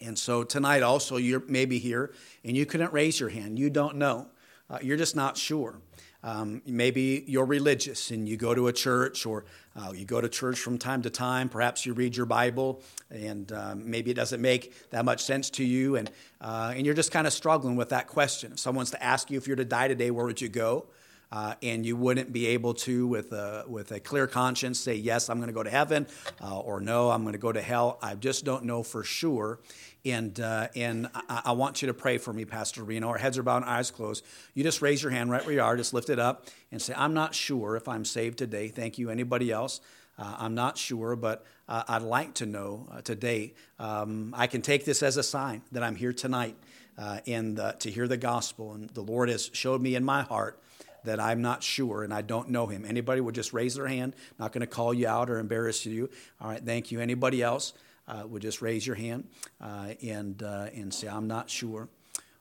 and 0.00 0.18
so 0.18 0.44
tonight 0.44 0.82
also, 0.82 1.16
you're 1.16 1.42
maybe 1.46 1.78
here 1.78 2.12
and 2.44 2.56
you 2.56 2.66
couldn't 2.66 2.92
raise 2.92 3.20
your 3.20 3.28
hand. 3.28 3.58
You 3.58 3.70
don't 3.70 3.96
know. 3.96 4.28
Uh, 4.68 4.78
you're 4.82 4.96
just 4.96 5.14
not 5.16 5.36
sure. 5.36 5.80
Um, 6.24 6.62
maybe 6.64 7.24
you're 7.26 7.44
religious 7.44 8.10
and 8.10 8.28
you 8.28 8.36
go 8.36 8.54
to 8.54 8.68
a 8.68 8.72
church 8.72 9.26
or 9.26 9.44
uh, 9.74 9.92
you 9.92 10.04
go 10.04 10.20
to 10.20 10.28
church 10.28 10.58
from 10.58 10.78
time 10.78 11.02
to 11.02 11.10
time. 11.10 11.48
Perhaps 11.48 11.84
you 11.84 11.94
read 11.94 12.16
your 12.16 12.26
Bible 12.26 12.80
and 13.10 13.50
um, 13.52 13.90
maybe 13.90 14.10
it 14.12 14.14
doesn't 14.14 14.40
make 14.40 14.90
that 14.90 15.04
much 15.04 15.24
sense 15.24 15.50
to 15.50 15.64
you 15.64 15.96
and, 15.96 16.10
uh, 16.40 16.72
and 16.76 16.86
you're 16.86 16.94
just 16.94 17.10
kind 17.10 17.26
of 17.26 17.32
struggling 17.32 17.74
with 17.74 17.88
that 17.88 18.06
question. 18.06 18.52
If 18.52 18.60
someone's 18.60 18.92
to 18.92 19.02
ask 19.02 19.30
you 19.30 19.38
if 19.38 19.46
you're 19.46 19.56
to 19.56 19.64
die 19.64 19.88
today, 19.88 20.10
where 20.10 20.24
would 20.24 20.40
you 20.40 20.48
go? 20.48 20.86
Uh, 21.32 21.54
and 21.62 21.86
you 21.86 21.96
wouldn't 21.96 22.30
be 22.30 22.48
able 22.48 22.74
to, 22.74 23.06
with 23.06 23.32
a, 23.32 23.64
with 23.66 23.90
a 23.90 23.98
clear 23.98 24.26
conscience, 24.26 24.78
say, 24.78 24.94
Yes, 24.94 25.30
I'm 25.30 25.38
going 25.38 25.48
to 25.48 25.54
go 25.54 25.62
to 25.62 25.70
heaven, 25.70 26.06
uh, 26.42 26.58
or 26.58 26.78
No, 26.78 27.10
I'm 27.10 27.22
going 27.22 27.32
to 27.32 27.38
go 27.38 27.50
to 27.50 27.62
hell. 27.62 27.98
I 28.02 28.14
just 28.16 28.44
don't 28.44 28.64
know 28.64 28.82
for 28.82 29.02
sure. 29.02 29.58
And, 30.04 30.38
uh, 30.38 30.68
and 30.76 31.08
I, 31.14 31.42
I, 31.46 31.52
want 31.52 31.80
you 31.80 31.86
to 31.86 31.94
pray 31.94 32.18
for 32.18 32.34
me, 32.34 32.44
Pastor 32.44 32.82
Reno. 32.82 33.08
Our 33.08 33.18
heads 33.18 33.38
are 33.38 33.42
bowed 33.42 33.62
eyes 33.62 33.90
closed. 33.90 34.24
You 34.52 34.62
just 34.62 34.82
raise 34.82 35.02
your 35.02 35.10
hand 35.10 35.30
right 35.30 35.42
where 35.42 35.54
you 35.54 35.62
are, 35.62 35.74
just 35.74 35.94
lift 35.94 36.10
it 36.10 36.18
up 36.18 36.48
and 36.70 36.82
say, 36.82 36.92
I'm 36.94 37.14
not 37.14 37.34
sure 37.34 37.76
if 37.76 37.88
I'm 37.88 38.04
saved 38.04 38.36
today. 38.36 38.68
Thank 38.68 38.98
you. 38.98 39.08
Anybody 39.08 39.50
else? 39.50 39.80
Uh, 40.18 40.34
I'm 40.38 40.54
not 40.54 40.76
sure, 40.76 41.16
but 41.16 41.46
uh, 41.66 41.84
I'd 41.88 42.02
like 42.02 42.34
to 42.34 42.46
know 42.46 42.88
uh, 42.92 43.00
today. 43.00 43.54
Um, 43.78 44.34
I 44.36 44.48
can 44.48 44.60
take 44.60 44.84
this 44.84 45.02
as 45.02 45.16
a 45.16 45.22
sign 45.22 45.62
that 45.72 45.82
I'm 45.82 45.96
here 45.96 46.12
tonight 46.12 46.56
uh, 46.98 47.20
and 47.26 47.56
to 47.78 47.90
hear 47.90 48.06
the 48.06 48.18
gospel. 48.18 48.74
And 48.74 48.90
the 48.90 49.00
Lord 49.00 49.30
has 49.30 49.50
showed 49.54 49.80
me 49.80 49.94
in 49.94 50.04
my 50.04 50.22
heart 50.22 50.58
that 51.04 51.20
I'm 51.20 51.42
not 51.42 51.62
sure 51.62 52.04
and 52.04 52.12
I 52.12 52.22
don't 52.22 52.50
know 52.50 52.66
him. 52.66 52.84
Anybody 52.86 53.20
would 53.20 53.34
just 53.34 53.52
raise 53.52 53.74
their 53.74 53.88
hand. 53.88 54.14
Not 54.38 54.52
going 54.52 54.60
to 54.60 54.66
call 54.66 54.94
you 54.94 55.08
out 55.08 55.30
or 55.30 55.38
embarrass 55.38 55.84
you. 55.86 56.10
All 56.40 56.48
right, 56.48 56.64
thank 56.64 56.90
you. 56.90 57.00
Anybody 57.00 57.42
else? 57.42 57.72
uh, 58.08 58.26
would 58.26 58.42
just 58.42 58.62
raise 58.62 58.86
your 58.86 58.96
hand 58.96 59.28
uh, 59.60 59.94
and, 60.02 60.42
uh, 60.42 60.68
and 60.74 60.92
say, 60.92 61.08
I'm 61.08 61.26
not 61.26 61.50
sure. 61.50 61.88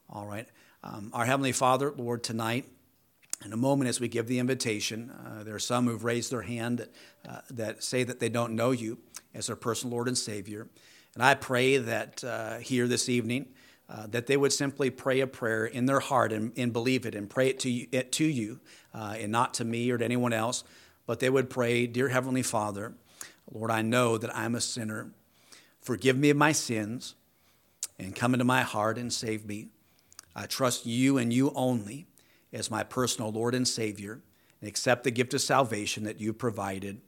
All 0.09 0.25
right. 0.25 0.47
Um, 0.83 1.11
our 1.13 1.25
Heavenly 1.25 1.51
Father, 1.51 1.93
Lord, 1.95 2.23
tonight, 2.23 2.65
in 3.45 3.53
a 3.53 3.57
moment 3.57 3.89
as 3.89 3.99
we 3.99 4.07
give 4.07 4.27
the 4.27 4.39
invitation, 4.39 5.11
uh, 5.11 5.43
there 5.43 5.55
are 5.55 5.59
some 5.59 5.87
who've 5.87 6.03
raised 6.03 6.31
their 6.31 6.41
hand 6.41 6.79
that, 6.79 6.89
uh, 7.27 7.41
that 7.51 7.83
say 7.83 8.03
that 8.03 8.19
they 8.19 8.29
don't 8.29 8.55
know 8.55 8.71
you 8.71 8.99
as 9.33 9.47
their 9.47 9.55
personal 9.55 9.95
Lord 9.95 10.07
and 10.07 10.17
Savior. 10.17 10.67
And 11.13 11.23
I 11.23 11.35
pray 11.35 11.77
that 11.77 12.23
uh, 12.23 12.57
here 12.57 12.87
this 12.87 13.09
evening, 13.09 13.47
uh, 13.91 14.07
that 14.07 14.25
they 14.25 14.37
would 14.37 14.53
simply 14.53 14.89
pray 14.89 15.19
a 15.19 15.27
prayer 15.27 15.65
in 15.65 15.85
their 15.85 15.99
heart 15.99 16.31
and, 16.31 16.53
and 16.55 16.71
believe 16.71 17.05
it 17.05 17.13
and 17.13 17.29
pray 17.29 17.49
it 17.49 17.59
to 17.59 17.69
you, 17.69 17.87
it 17.91 18.09
to 18.13 18.23
you 18.23 18.61
uh, 18.93 19.15
and 19.19 19.31
not 19.31 19.53
to 19.53 19.65
me 19.65 19.91
or 19.91 19.97
to 19.97 20.05
anyone 20.05 20.31
else, 20.31 20.63
but 21.05 21.19
they 21.19 21.29
would 21.29 21.49
pray, 21.49 21.87
Dear 21.87 22.07
Heavenly 22.07 22.41
Father, 22.41 22.93
Lord, 23.51 23.69
I 23.69 23.81
know 23.81 24.17
that 24.17 24.33
I'm 24.35 24.55
a 24.55 24.61
sinner. 24.61 25.11
Forgive 25.81 26.17
me 26.17 26.29
of 26.29 26.37
my 26.37 26.53
sins 26.53 27.15
and 27.99 28.15
come 28.15 28.33
into 28.33 28.45
my 28.45 28.61
heart 28.61 28.97
and 28.97 29.11
save 29.11 29.45
me. 29.45 29.67
I 30.33 30.45
trust 30.45 30.85
you 30.85 31.17
and 31.17 31.33
you 31.33 31.51
only 31.53 32.07
as 32.53 32.71
my 32.71 32.83
personal 32.83 33.29
Lord 33.29 33.53
and 33.53 33.67
Savior 33.67 34.21
and 34.61 34.69
accept 34.69 35.03
the 35.03 35.11
gift 35.11 35.33
of 35.33 35.41
salvation 35.41 36.05
that 36.05 36.21
you 36.21 36.31
provided 36.31 37.01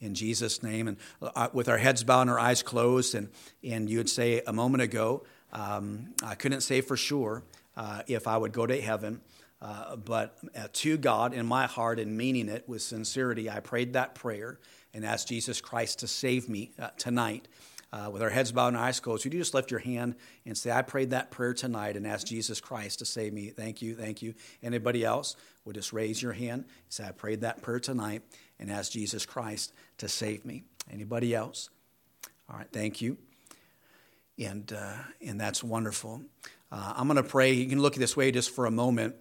in 0.00 0.14
Jesus' 0.14 0.64
name. 0.64 0.88
And 0.88 0.96
uh, 1.22 1.48
with 1.52 1.68
our 1.68 1.78
heads 1.78 2.02
bowed 2.02 2.22
and 2.22 2.30
our 2.30 2.40
eyes 2.40 2.62
closed, 2.62 3.14
and, 3.14 3.28
and 3.62 3.88
you 3.88 3.98
would 3.98 4.10
say 4.10 4.42
a 4.46 4.52
moment 4.52 4.82
ago, 4.82 5.22
um, 5.54 6.14
I 6.22 6.34
couldn't 6.34 6.60
say 6.60 6.80
for 6.80 6.96
sure 6.96 7.42
uh, 7.76 8.02
if 8.06 8.26
I 8.26 8.36
would 8.36 8.52
go 8.52 8.66
to 8.66 8.80
heaven. 8.80 9.20
Uh, 9.62 9.96
but 9.96 10.36
uh, 10.54 10.66
to 10.74 10.98
God 10.98 11.32
in 11.32 11.46
my 11.46 11.66
heart 11.66 11.98
and 11.98 12.18
meaning 12.18 12.48
it 12.48 12.68
with 12.68 12.82
sincerity, 12.82 13.48
I 13.48 13.60
prayed 13.60 13.94
that 13.94 14.14
prayer 14.14 14.58
and 14.92 15.06
asked 15.06 15.28
Jesus 15.28 15.60
Christ 15.60 16.00
to 16.00 16.06
save 16.06 16.48
me 16.48 16.72
uh, 16.78 16.88
tonight 16.98 17.48
uh, 17.94 18.10
with 18.10 18.22
our 18.22 18.30
heads 18.30 18.50
bowed 18.50 18.68
and 18.68 18.76
eyes 18.76 18.98
closed, 18.98 19.24
would 19.24 19.32
you 19.32 19.38
just 19.38 19.54
lift 19.54 19.70
your 19.70 19.78
hand 19.78 20.16
and 20.44 20.58
say, 20.58 20.72
I 20.72 20.82
prayed 20.82 21.10
that 21.10 21.30
prayer 21.30 21.54
tonight 21.54 21.96
and 21.96 22.04
asked 22.04 22.26
Jesus 22.26 22.60
Christ 22.60 22.98
to 22.98 23.04
save 23.04 23.32
me? 23.32 23.50
Thank 23.50 23.82
you, 23.82 23.94
thank 23.94 24.20
you. 24.20 24.34
Anybody 24.64 25.04
else 25.04 25.36
would 25.64 25.76
just 25.76 25.92
raise 25.92 26.20
your 26.20 26.32
hand 26.32 26.64
and 26.64 26.68
say, 26.88 27.06
I 27.06 27.12
prayed 27.12 27.42
that 27.42 27.62
prayer 27.62 27.78
tonight 27.78 28.22
and 28.58 28.68
asked 28.68 28.92
Jesus 28.92 29.24
Christ 29.24 29.72
to 29.98 30.08
save 30.08 30.44
me. 30.44 30.64
Anybody 30.90 31.36
else? 31.36 31.70
All 32.50 32.56
right, 32.56 32.66
thank 32.72 33.00
you. 33.00 33.16
And, 34.38 34.72
uh, 34.72 34.94
and 35.24 35.40
that's 35.40 35.62
wonderful. 35.62 36.22
Uh, 36.72 36.94
I'm 36.96 37.06
going 37.06 37.22
to 37.22 37.28
pray. 37.28 37.52
You 37.52 37.68
can 37.68 37.80
look 37.80 37.94
this 37.94 38.16
way 38.16 38.32
just 38.32 38.50
for 38.50 38.66
a 38.66 38.70
moment. 38.70 39.14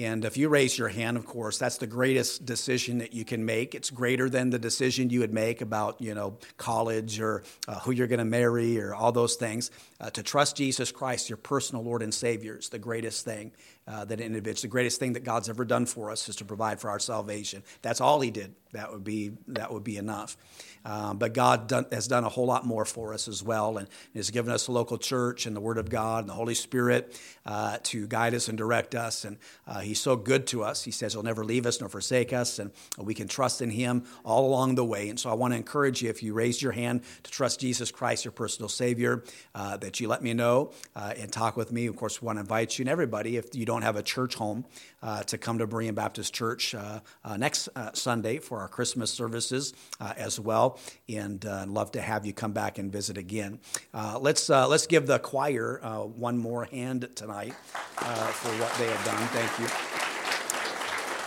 And 0.00 0.24
if 0.24 0.36
you 0.36 0.48
raise 0.48 0.78
your 0.78 0.88
hand, 0.88 1.16
of 1.16 1.26
course, 1.26 1.58
that's 1.58 1.78
the 1.78 1.86
greatest 1.86 2.46
decision 2.46 2.98
that 2.98 3.14
you 3.14 3.24
can 3.24 3.44
make. 3.44 3.74
It's 3.74 3.90
greater 3.90 4.30
than 4.30 4.50
the 4.50 4.58
decision 4.58 5.10
you 5.10 5.20
would 5.20 5.34
make 5.34 5.60
about, 5.60 6.00
you 6.00 6.14
know, 6.14 6.38
college 6.56 7.18
or 7.18 7.42
uh, 7.66 7.80
who 7.80 7.90
you're 7.90 8.06
going 8.06 8.20
to 8.20 8.24
marry 8.24 8.80
or 8.80 8.94
all 8.94 9.10
those 9.10 9.34
things. 9.34 9.72
Uh, 10.00 10.10
to 10.10 10.22
trust 10.22 10.56
Jesus 10.56 10.92
Christ, 10.92 11.28
your 11.28 11.36
personal 11.36 11.82
Lord 11.82 12.02
and 12.02 12.14
Savior, 12.14 12.58
is 12.58 12.68
the 12.68 12.78
greatest 12.78 13.24
thing 13.24 13.50
uh, 13.88 14.04
that 14.04 14.20
an 14.20 14.26
individual, 14.26 14.62
the 14.62 14.68
greatest 14.68 15.00
thing 15.00 15.14
that 15.14 15.24
God's 15.24 15.48
ever 15.48 15.64
done 15.64 15.86
for 15.86 16.10
us 16.10 16.28
is 16.28 16.36
to 16.36 16.44
provide 16.44 16.80
for 16.80 16.90
our 16.90 16.98
salvation. 16.98 17.62
That's 17.82 18.00
all 18.00 18.20
He 18.20 18.30
did. 18.30 18.54
That 18.72 18.92
would 18.92 19.02
be 19.04 19.32
that 19.48 19.72
would 19.72 19.84
be 19.84 19.96
enough. 19.96 20.36
Um, 20.84 21.18
but 21.18 21.34
God 21.34 21.66
done, 21.66 21.86
has 21.90 22.06
done 22.06 22.24
a 22.24 22.28
whole 22.28 22.46
lot 22.46 22.64
more 22.64 22.84
for 22.84 23.12
us 23.12 23.28
as 23.28 23.42
well, 23.42 23.78
and 23.78 23.88
has 24.14 24.30
given 24.30 24.52
us 24.52 24.68
a 24.68 24.72
local 24.72 24.98
church 24.98 25.46
and 25.46 25.56
the 25.56 25.60
Word 25.60 25.78
of 25.78 25.88
God 25.88 26.20
and 26.20 26.28
the 26.28 26.34
Holy 26.34 26.54
Spirit 26.54 27.18
uh, 27.46 27.78
to 27.84 28.06
guide 28.06 28.34
us 28.34 28.48
and 28.48 28.56
direct 28.58 28.94
us. 28.94 29.24
And 29.24 29.38
uh, 29.66 29.80
He's 29.80 30.00
so 30.00 30.16
good 30.16 30.46
to 30.48 30.62
us. 30.62 30.84
He 30.84 30.90
says 30.90 31.14
He'll 31.14 31.22
never 31.22 31.44
leave 31.44 31.66
us 31.66 31.80
nor 31.80 31.88
forsake 31.88 32.32
us, 32.32 32.58
and 32.58 32.70
we 32.98 33.14
can 33.14 33.26
trust 33.26 33.62
in 33.62 33.70
Him 33.70 34.04
all 34.24 34.46
along 34.46 34.74
the 34.74 34.84
way. 34.84 35.08
And 35.08 35.18
so 35.18 35.30
I 35.30 35.34
want 35.34 35.52
to 35.52 35.56
encourage 35.56 36.02
you, 36.02 36.10
if 36.10 36.22
you 36.22 36.34
raised 36.34 36.60
your 36.60 36.72
hand 36.72 37.02
to 37.22 37.30
trust 37.30 37.60
Jesus 37.60 37.90
Christ, 37.90 38.24
your 38.24 38.32
personal 38.32 38.68
Savior, 38.68 39.24
uh, 39.54 39.78
that 39.78 39.98
you 39.98 40.08
let 40.08 40.22
me 40.22 40.34
know 40.34 40.72
uh, 40.94 41.14
and 41.16 41.32
talk 41.32 41.56
with 41.56 41.72
me. 41.72 41.86
Of 41.86 41.96
course, 41.96 42.20
we 42.20 42.26
want 42.26 42.36
to 42.36 42.40
invite 42.40 42.78
you 42.78 42.82
and 42.82 42.90
everybody, 42.90 43.36
if 43.36 43.54
you 43.54 43.64
don't 43.64 43.77
have 43.82 43.96
a 43.96 44.02
church 44.02 44.34
home, 44.34 44.64
uh, 45.02 45.22
to 45.24 45.38
come 45.38 45.58
to 45.58 45.66
Berean 45.66 45.94
Baptist 45.94 46.34
Church 46.34 46.74
uh, 46.74 47.00
next 47.36 47.68
Sunday 47.94 48.38
for 48.38 48.60
our 48.60 48.68
Christmas 48.68 49.10
services 49.10 49.72
as 50.00 50.40
well 50.40 50.78
and 51.08 51.44
uh, 51.46 51.64
love 51.66 51.92
to 51.92 52.00
have 52.00 52.26
you 52.26 52.32
come 52.32 52.52
back 52.52 52.78
and 52.78 52.92
visit 52.92 53.18
again. 53.18 53.58
Uh, 53.94 54.18
let's 54.20 54.50
uh, 54.50 54.68
let's 54.68 54.86
give 54.86 55.06
the 55.06 55.18
choir 55.18 55.80
uh, 55.82 56.00
one 56.00 56.38
more 56.38 56.64
hand 56.64 57.08
tonight 57.14 57.54
uh, 57.98 58.26
for 58.26 58.50
what 58.60 58.72
they 58.74 58.86
have 58.86 59.04
done. 59.04 59.28
Thank 59.28 59.58
you. 59.58 59.98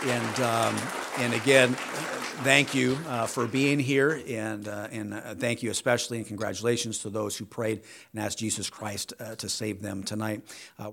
And, 0.04 0.40
um, 0.40 0.76
and 1.18 1.32
again, 1.32 1.74
thank 2.42 2.74
you 2.74 2.98
uh, 3.06 3.26
for 3.26 3.46
being 3.46 3.78
here, 3.78 4.20
and, 4.28 4.66
uh, 4.66 4.88
and 4.90 5.14
uh, 5.14 5.36
thank 5.36 5.62
you 5.62 5.70
especially, 5.70 6.18
and 6.18 6.26
congratulations 6.26 6.98
to 7.00 7.10
those 7.10 7.36
who 7.36 7.44
prayed 7.44 7.82
and 8.12 8.20
asked 8.20 8.38
Jesus 8.38 8.68
Christ 8.68 9.12
uh, 9.20 9.36
to 9.36 9.48
save 9.48 9.80
them 9.80 10.02
tonight. 10.02 10.42
Uh, 10.76 10.90